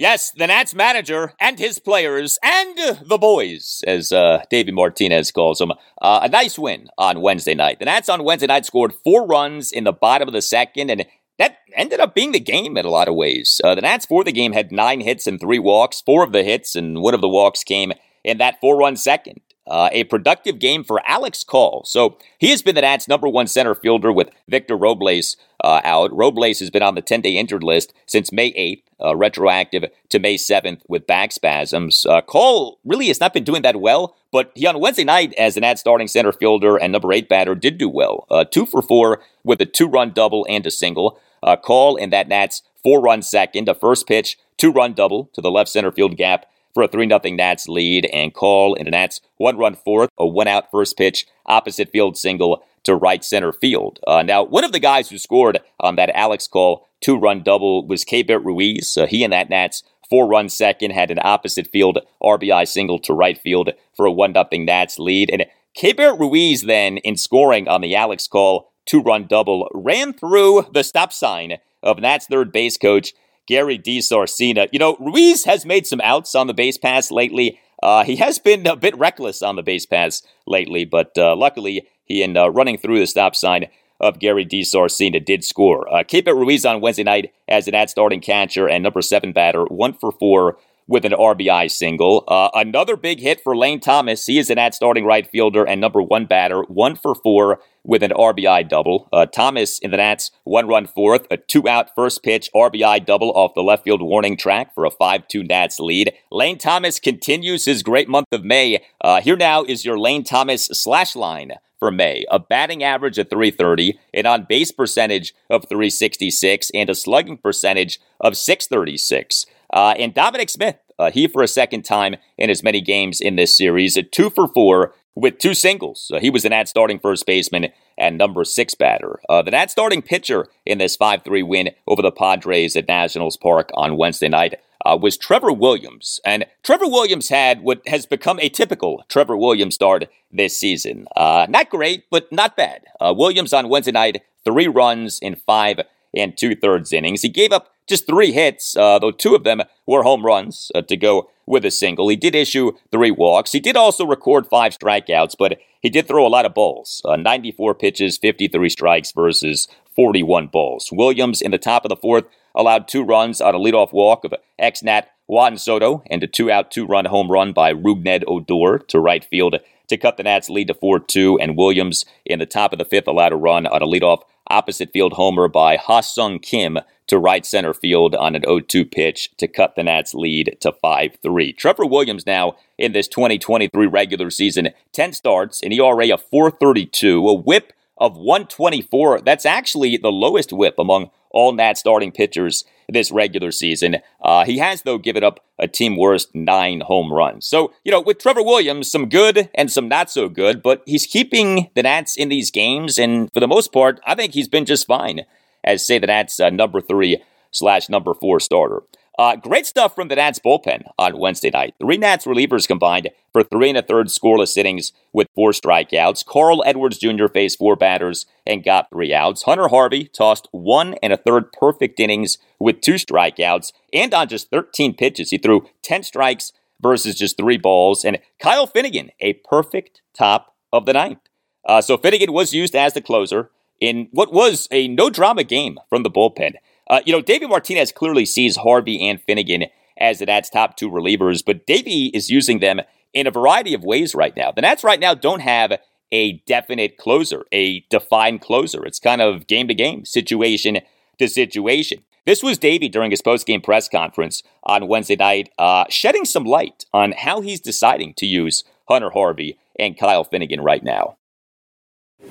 [0.00, 5.58] Yes, the Nats manager and his players and the boys, as uh, Davey Martinez calls
[5.58, 7.80] them, uh, a nice win on Wednesday night.
[7.80, 11.04] The Nats on Wednesday night scored four runs in the bottom of the second, and
[11.38, 13.60] that ended up being the game in a lot of ways.
[13.62, 16.00] Uh, the Nats for the game had nine hits and three walks.
[16.00, 17.92] Four of the hits and one of the walks came
[18.24, 19.42] in that four run second.
[19.70, 21.84] Uh, a productive game for Alex Call.
[21.84, 26.12] So he has been the Nats' number one center fielder with Victor Robles uh, out.
[26.12, 30.18] Robles has been on the 10 day injured list since May 8th, uh, retroactive to
[30.18, 32.04] May 7th with back spasms.
[32.04, 35.54] Uh, Call really has not been doing that well, but he on Wednesday night, as
[35.54, 38.26] the Nats starting center fielder and number eight batter, did do well.
[38.28, 41.20] Uh, two for four with a two run double and a single.
[41.44, 45.40] Uh, Call in that Nats four run second, a first pitch, two run double to
[45.40, 48.90] the left center field gap for a 3 0 Nats lead and call in the
[48.90, 53.52] Nats one run fourth, a one out first pitch, opposite field single to right center
[53.52, 53.98] field.
[54.06, 57.86] Uh, now, one of the guys who scored on that Alex Call two run double
[57.86, 58.96] was Keibert Ruiz.
[58.96, 63.14] Uh, he and that Nats four run second had an opposite field RBI single to
[63.14, 65.30] right field for a 1 0 Nats lead.
[65.30, 65.46] And
[65.76, 70.82] Keibert Ruiz then, in scoring on the Alex Call two run double, ran through the
[70.82, 73.14] stop sign of Nats third base coach
[73.46, 74.68] Gary DiSarcina.
[74.72, 77.58] You know, Ruiz has made some outs on the base pass lately.
[77.82, 81.86] Uh, he has been a bit reckless on the base pass lately, but uh, luckily
[82.04, 83.66] he, in uh, running through the stop sign
[84.00, 85.92] of Gary DiSarcina, did score.
[85.92, 89.64] Uh, it Ruiz on Wednesday night as an ad starting catcher and number seven batter,
[89.64, 90.58] one for four
[90.90, 92.24] with an RBI single.
[92.26, 94.26] Uh, another big hit for Lane Thomas.
[94.26, 98.02] He is an at starting right fielder and number one batter, one for four with
[98.02, 99.08] an RBI double.
[99.12, 103.30] Uh, Thomas in the Nats, one run fourth, a two out first pitch RBI double
[103.32, 106.12] off the left field warning track for a 5 2 Nats lead.
[106.30, 108.82] Lane Thomas continues his great month of May.
[109.00, 112.24] Uh, here now is your Lane Thomas slash line for May.
[112.30, 117.98] A batting average of 330, an on base percentage of 366, and a slugging percentage
[118.20, 119.46] of 636.
[119.72, 123.36] Uh, and Dominic Smith, uh, he for a second time in as many games in
[123.36, 126.10] this series, a two for four with two singles.
[126.14, 129.20] Uh, he was the Nats starting first baseman and number six batter.
[129.28, 133.36] Uh, the Nats starting pitcher in this 5 3 win over the Padres at Nationals
[133.36, 136.20] Park on Wednesday night uh, was Trevor Williams.
[136.24, 141.06] And Trevor Williams had what has become a typical Trevor Williams start this season.
[141.16, 142.82] Uh, not great, but not bad.
[143.00, 145.80] Uh, Williams on Wednesday night, three runs in five
[146.14, 147.22] and two thirds innings.
[147.22, 150.82] He gave up just three hits, uh, though two of them were home runs uh,
[150.82, 152.08] to go with a single.
[152.08, 153.52] He did issue three walks.
[153.52, 157.16] He did also record five strikeouts, but he did throw a lot of balls uh,
[157.16, 160.90] 94 pitches, 53 strikes versus 41 balls.
[160.92, 164.34] Williams in the top of the fourth allowed two runs on a leadoff walk of
[164.58, 168.78] ex Nat Juan Soto and a two out, two run home run by Rougned Odor
[168.88, 169.56] to right field
[169.90, 171.38] to cut the Nats lead to 4 2.
[171.38, 174.92] And Williams in the top of the fifth allowed a run on a leadoff opposite
[174.92, 179.48] field homer by Ha-Seong Kim to right center field on an 0 2 pitch to
[179.48, 181.52] cut the Nats lead to 5 3.
[181.52, 187.34] Trevor Williams now in this 2023 regular season, 10 starts, an ERA of 432, a
[187.34, 189.20] whip of 124.
[189.20, 193.98] That's actually the lowest whip among all Nats starting pitchers this regular season.
[194.22, 197.46] Uh, he has, though, given up a team worst nine home runs.
[197.46, 201.06] So, you know, with Trevor Williams, some good and some not so good, but he's
[201.06, 202.98] keeping the Nats in these games.
[202.98, 205.26] And for the most part, I think he's been just fine
[205.64, 208.82] as, say, the Nats uh, number three slash number four starter.
[209.20, 211.74] Uh, great stuff from the Nats bullpen on Wednesday night.
[211.78, 216.24] Three Nats relievers combined for three and a third scoreless innings with four strikeouts.
[216.24, 217.26] Carl Edwards Jr.
[217.26, 219.42] faced four batters and got three outs.
[219.42, 223.72] Hunter Harvey tossed one and a third perfect innings with two strikeouts.
[223.92, 228.06] And on just 13 pitches, he threw 10 strikes versus just three balls.
[228.06, 231.20] And Kyle Finnegan, a perfect top of the ninth.
[231.66, 233.50] Uh, so Finnegan was used as the closer
[233.82, 236.54] in what was a no drama game from the bullpen.
[236.90, 239.66] Uh, you know, David Martinez clearly sees Harvey and Finnegan
[239.96, 242.80] as the Nats' top two relievers, but Davey is using them
[243.14, 244.50] in a variety of ways right now.
[244.50, 245.78] The Nats right now don't have
[246.10, 248.84] a definite closer, a defined closer.
[248.84, 250.80] It's kind of game to game, situation
[251.18, 252.02] to situation.
[252.26, 256.84] This was Davey during his post-game press conference on Wednesday night, uh, shedding some light
[256.92, 261.16] on how he's deciding to use Hunter Harvey and Kyle Finnegan right now?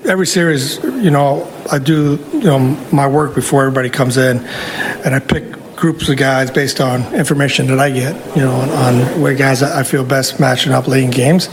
[0.05, 2.59] Every series, you know, I do you know
[2.91, 7.67] my work before everybody comes in, and I pick groups of guys based on information
[7.67, 11.03] that I get, you know, on, on where guys I feel best matching up late
[11.03, 11.47] in games.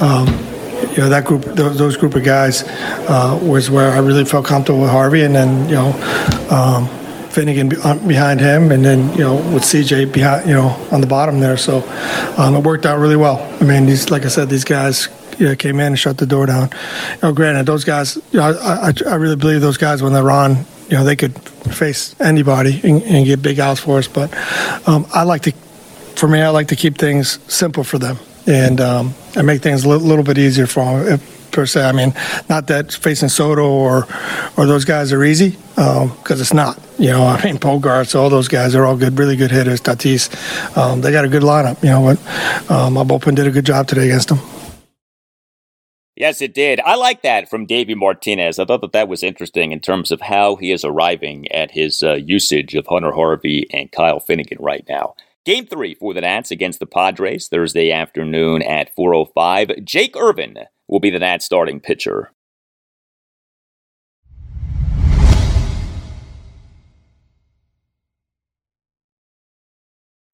[0.00, 0.28] Um,
[0.90, 4.44] you know that group, those, those group of guys, uh, was where I really felt
[4.44, 6.48] comfortable with Harvey, and then you know.
[6.50, 6.88] Um,
[7.34, 11.40] Finnegan behind him, and then you know with CJ behind, you know on the bottom
[11.40, 11.56] there.
[11.56, 11.78] So
[12.38, 13.40] um, it worked out really well.
[13.60, 15.08] I mean, these like I said, these guys
[15.40, 16.70] know, came in and shut the door down.
[17.14, 20.12] You know, granted, those guys, you know, I, I, I really believe those guys when
[20.12, 24.08] they're on, you know, they could face anybody and, and get big outs for us.
[24.08, 24.32] But
[24.88, 25.52] um, I like to,
[26.16, 29.84] for me, I like to keep things simple for them and um, and make things
[29.84, 31.14] a little, little bit easier for them.
[31.14, 31.84] If, per se.
[31.84, 32.12] I mean,
[32.48, 34.06] not that facing Soto or
[34.56, 36.78] or those guys are easy because um, it's not.
[36.98, 39.80] You know, I mean, Bogaerts, all those guys are all good, really good hitters.
[39.80, 40.28] Tatis,
[40.76, 41.82] um, they got a good lineup.
[41.82, 42.18] You know what?
[42.70, 44.38] Um, my bullpen did a good job today against them.
[46.16, 46.78] Yes, it did.
[46.80, 48.60] I like that from Davey Martinez.
[48.60, 52.04] I thought that that was interesting in terms of how he is arriving at his
[52.04, 55.14] uh, usage of Hunter Harvey and Kyle Finnegan right now.
[55.44, 59.84] Game three for the Nats against the Padres Thursday afternoon at 4:05.
[59.84, 62.30] Jake Irvin will be the Nats starting pitcher.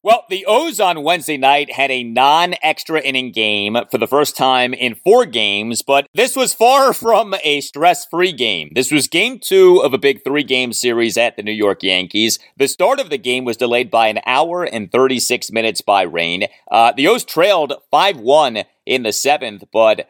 [0.03, 4.35] Well, the O's on Wednesday night had a non extra inning game for the first
[4.35, 8.71] time in four games, but this was far from a stress free game.
[8.73, 12.39] This was game two of a big three game series at the New York Yankees.
[12.57, 16.47] The start of the game was delayed by an hour and 36 minutes by rain.
[16.71, 20.09] Uh, the O's trailed 5 1 in the seventh, but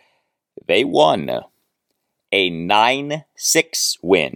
[0.66, 1.30] they won
[2.32, 4.36] a 9 6 win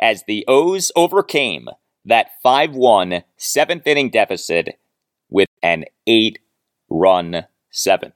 [0.00, 1.68] as the O's overcame
[2.04, 4.76] that 5 1 seventh inning deficit
[5.28, 6.38] with an eight
[6.88, 8.14] run seventh.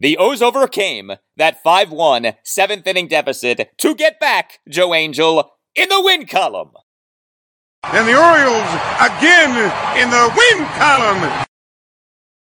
[0.00, 5.88] The O's overcame that 5 1 seventh inning deficit to get back Joe Angel in
[5.88, 6.72] the win column.
[7.84, 8.68] And the Orioles
[9.00, 9.50] again
[10.02, 11.46] in the win column.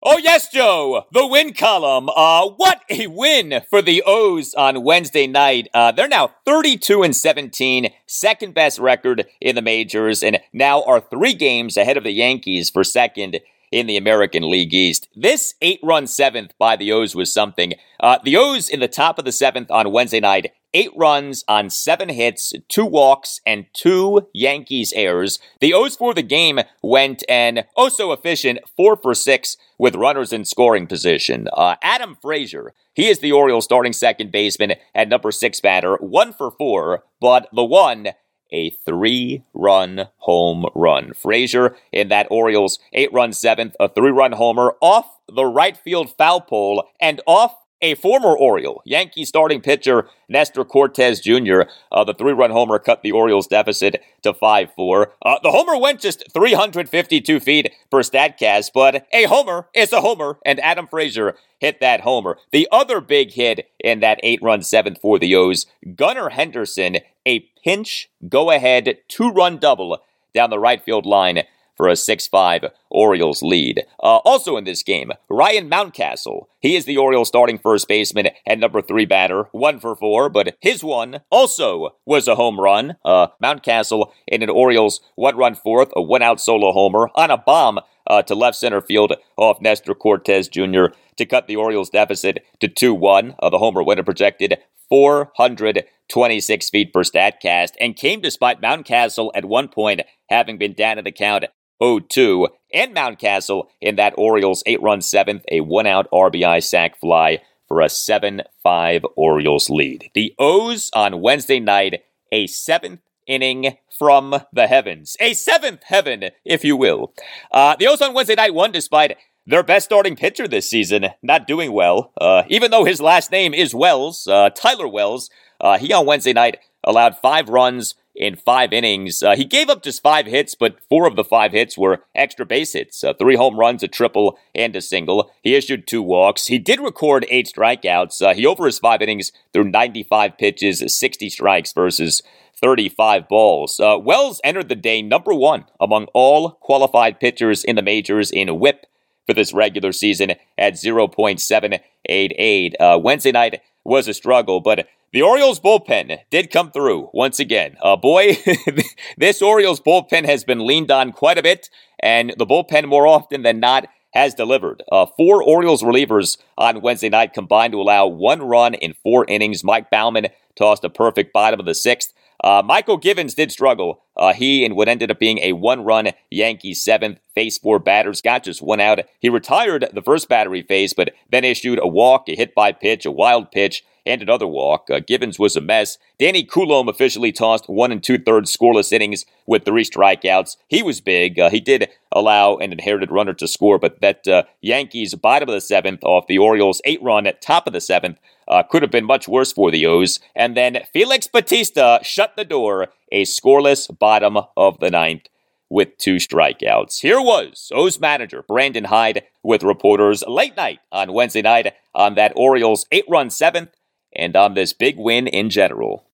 [0.03, 2.09] Oh yes, Joe, the win column.
[2.15, 5.67] Uh, what a win for the O's on Wednesday night.
[5.73, 11.01] Uh, they're now 32 and 17, second best record in the majors, and now are
[11.01, 13.39] three games ahead of the Yankees for second
[13.71, 15.07] in the American League East.
[15.15, 17.73] This eight run seventh by the O's was something.
[17.99, 21.69] Uh, the O's in the top of the seventh on Wednesday night, eight runs on
[21.69, 25.39] seven hits, two walks, and two Yankees errors.
[25.59, 30.31] The O's for the game went an oh so efficient four for six with runners
[30.31, 31.47] in scoring position.
[31.53, 36.33] Uh, Adam Frazier, he is the Orioles starting second baseman at number six batter, one
[36.33, 38.09] for four, but the one
[38.51, 41.13] a three run home run.
[41.13, 46.09] Frazier in that Orioles eight run seventh, a three run homer off the right field
[46.17, 52.13] foul pole and off a former Oriole, Yankee starting pitcher Nestor Cortes Jr., uh, the
[52.13, 55.13] three run homer cut the Orioles deficit to 5 4.
[55.21, 60.37] Uh, the homer went just 352 feet per StatCast, but a homer is a homer,
[60.45, 62.37] and Adam Frazier hit that homer.
[62.51, 66.97] The other big hit in that eight run seventh for the O's, Gunnar Henderson,
[67.27, 69.99] a pinch go ahead two run double
[70.33, 71.43] down the right field line
[71.75, 73.83] for a 6 5 Orioles lead.
[74.01, 76.47] Uh, also in this game, Ryan Mountcastle.
[76.67, 80.57] He is the Orioles starting first baseman and number three batter, one for four, but
[80.59, 82.97] his one also was a home run.
[83.05, 87.37] Uh, Mountcastle in an Orioles one run fourth, a one out solo homer on a
[87.37, 90.87] bomb uh, to left center field off Nestor Cortes Jr.
[91.15, 93.35] to cut the Orioles deficit to 2 1.
[93.39, 94.57] Uh, the homer winner projected
[94.89, 101.05] 426 feet per StatCast and came despite Mountcastle at one point having been down in
[101.05, 101.45] the count
[101.81, 107.85] 0-2, and Mountcastle in that Orioles eight-run seventh, a one-out RBI sac fly for a
[107.85, 110.09] 7-5 Orioles lead.
[110.13, 115.17] The O's on Wednesday night, a seventh inning from the heavens.
[115.19, 117.13] A seventh heaven, if you will.
[117.51, 121.47] Uh, the O's on Wednesday night won despite their best starting pitcher this season not
[121.47, 122.11] doing well.
[122.19, 125.29] Uh, even though his last name is Wells, uh, Tyler Wells,
[125.59, 129.21] uh, he on Wednesday night allowed five runs in five innings.
[129.21, 132.45] Uh, he gave up just five hits, but four of the five hits were extra
[132.45, 135.31] base hits uh, three home runs, a triple, and a single.
[135.43, 136.47] He issued two walks.
[136.47, 138.21] He did record eight strikeouts.
[138.21, 142.21] Uh, he over his five innings threw 95 pitches, 60 strikes versus
[142.59, 143.79] 35 balls.
[143.79, 148.59] Uh, Wells entered the day number one among all qualified pitchers in the majors in
[148.59, 148.85] whip
[149.27, 152.73] for this regular season at 0.788.
[152.79, 154.87] Uh, Wednesday night was a struggle, but
[155.17, 157.75] the Orioles bullpen did come through once again.
[157.81, 158.37] Uh, boy,
[159.17, 163.41] this Orioles bullpen has been leaned on quite a bit, and the bullpen more often
[163.41, 164.83] than not has delivered.
[164.91, 169.63] Uh, four Orioles relievers on Wednesday night combined to allow one run in four innings.
[169.63, 172.13] Mike Baumann tossed a perfect bottom of the sixth.
[172.43, 174.03] Uh, Mychal Givens did struggle.
[174.15, 178.21] Uh, he and what ended up being a one run Yankees seventh faced four batters,
[178.21, 178.99] got just one out.
[179.19, 183.03] He retired the first battery phase, but then issued a walk, a hit by pitch,
[183.03, 184.89] a wild pitch, and another walk.
[184.89, 185.97] Uh, Givens was a mess.
[186.17, 190.57] Danny Coulombe officially tossed one and two thirds scoreless innings with three strikeouts.
[190.67, 191.39] He was big.
[191.39, 195.53] Uh, he did allow an inherited runner to score, but that uh, Yankees bottom of
[195.53, 198.91] the seventh off the Orioles eight run at top of the seventh uh, could have
[198.91, 200.19] been much worse for the O's.
[200.35, 205.27] And then Felix Bautista shut the door, a scoreless bottom of the ninth
[205.69, 207.01] with two strikeouts.
[207.01, 212.33] Here was O's manager Brandon Hyde with reporters late night on Wednesday night on that
[212.35, 213.71] Orioles eight run seventh
[214.17, 216.05] and on this big win in general.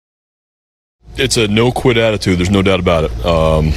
[1.16, 2.40] It's a no quit attitude.
[2.40, 3.26] There's no doubt about it.
[3.26, 3.72] Um,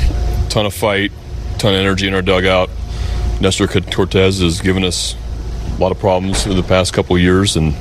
[0.48, 1.12] ton of fight,
[1.58, 2.70] ton of energy in our dugout.
[3.40, 5.14] Nestor Cortes has given us
[5.76, 7.74] a lot of problems in the past couple years, and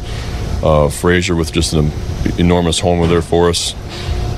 [0.61, 1.91] uh, Frazier with just an
[2.37, 3.73] enormous homer there for us.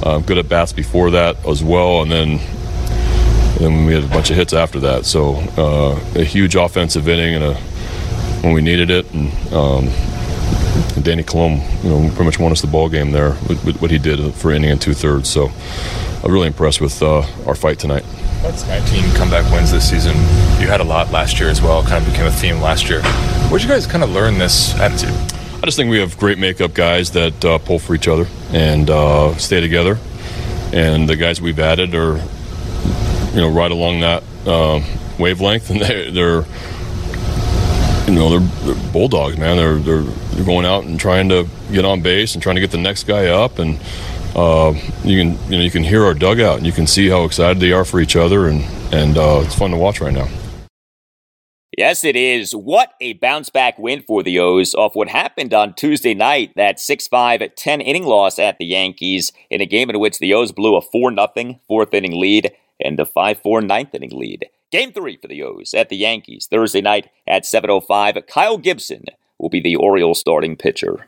[0.03, 2.39] Uh, good at bats before that as well, and then
[3.59, 5.05] and we had a bunch of hits after that.
[5.05, 7.53] So uh, a huge offensive inning and a
[8.43, 9.89] when we needed it, and um,
[10.98, 13.82] and Danny Coulombe, you know, pretty much won us the ball game there with, with
[13.82, 15.30] what he did for inning and two thirds.
[15.30, 15.52] So
[16.24, 18.03] I'm really impressed with uh, our fight tonight.
[18.41, 20.15] That's 19 comeback wins this season.
[20.60, 21.84] You had a lot last year as well.
[21.84, 23.03] Kind of became a theme last year.
[23.49, 25.14] Where'd you guys kind of learn this attitude?
[25.14, 28.90] I just think we have great makeup guys that uh, pull for each other and
[28.90, 29.99] uh, stay together.
[30.74, 32.18] And the guys we've added are,
[33.34, 34.82] you know, right along that uh,
[35.19, 36.45] wavelength, and they, they're
[38.07, 39.57] you know they're, they're, bulldogs, man.
[39.57, 42.71] They're, they're they're going out and trying to get on base and trying to get
[42.71, 43.79] the next guy up, and
[44.35, 44.73] uh,
[45.03, 47.59] you can you know you can hear our dugout and you can see how excited
[47.59, 48.63] they are for each other, and
[48.93, 50.27] and uh, it's fun to watch right now.
[51.77, 52.53] Yes, it is.
[52.55, 56.79] What a bounce back win for the O's off what happened on Tuesday night, that
[56.79, 60.51] 6 5 10 inning loss at the Yankees in a game in which the O's
[60.51, 64.49] blew a 4 0 fourth inning lead and a 5 4 ninth inning lead.
[64.72, 68.27] Game three for the O's at the Yankees Thursday night at 7.05.
[68.27, 69.06] Kyle Gibson
[69.39, 71.07] will be the Orioles starting pitcher.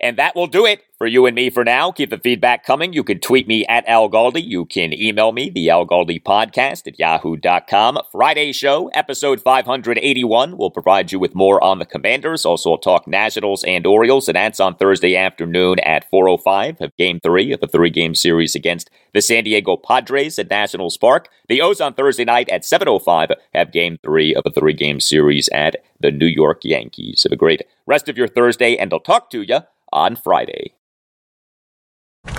[0.00, 1.90] And that will do it for you and me for now.
[1.90, 2.92] Keep the feedback coming.
[2.92, 4.44] You can tweet me at Al Galdi.
[4.44, 7.98] You can email me, the Al Galdi podcast at yahoo.com.
[8.12, 12.46] Friday show, episode 581, will provide you with more on the Commanders.
[12.46, 17.18] Also, I'll talk Nationals and Orioles, and that's on Thursday afternoon at 4.05 of Game
[17.20, 21.28] 3 of the three-game series against the San Diego Padres at Nationals Park.
[21.48, 25.76] The O's on Thursday night at 7.05 have Game 3 of a three-game series at
[25.98, 27.24] the New York Yankees.
[27.24, 29.60] Have a great rest of your Thursday, and I'll talk to you
[29.92, 30.74] on Friday.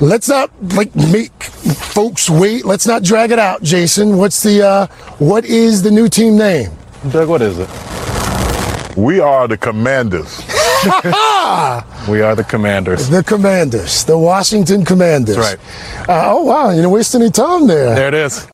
[0.02, 2.66] Let's not like make folks wait.
[2.66, 4.18] Let's not drag it out, Jason.
[4.18, 6.72] What's the uh what is the new team name?
[7.12, 7.70] Doug, what is it?
[8.96, 10.40] We are the Commanders.
[12.08, 13.10] we are the Commanders.
[13.10, 15.36] The Commanders, the Washington Commanders.
[15.36, 16.10] That's right.
[16.10, 17.96] Uh, oh wow, you didn't waste any time there.
[17.96, 18.48] There it is.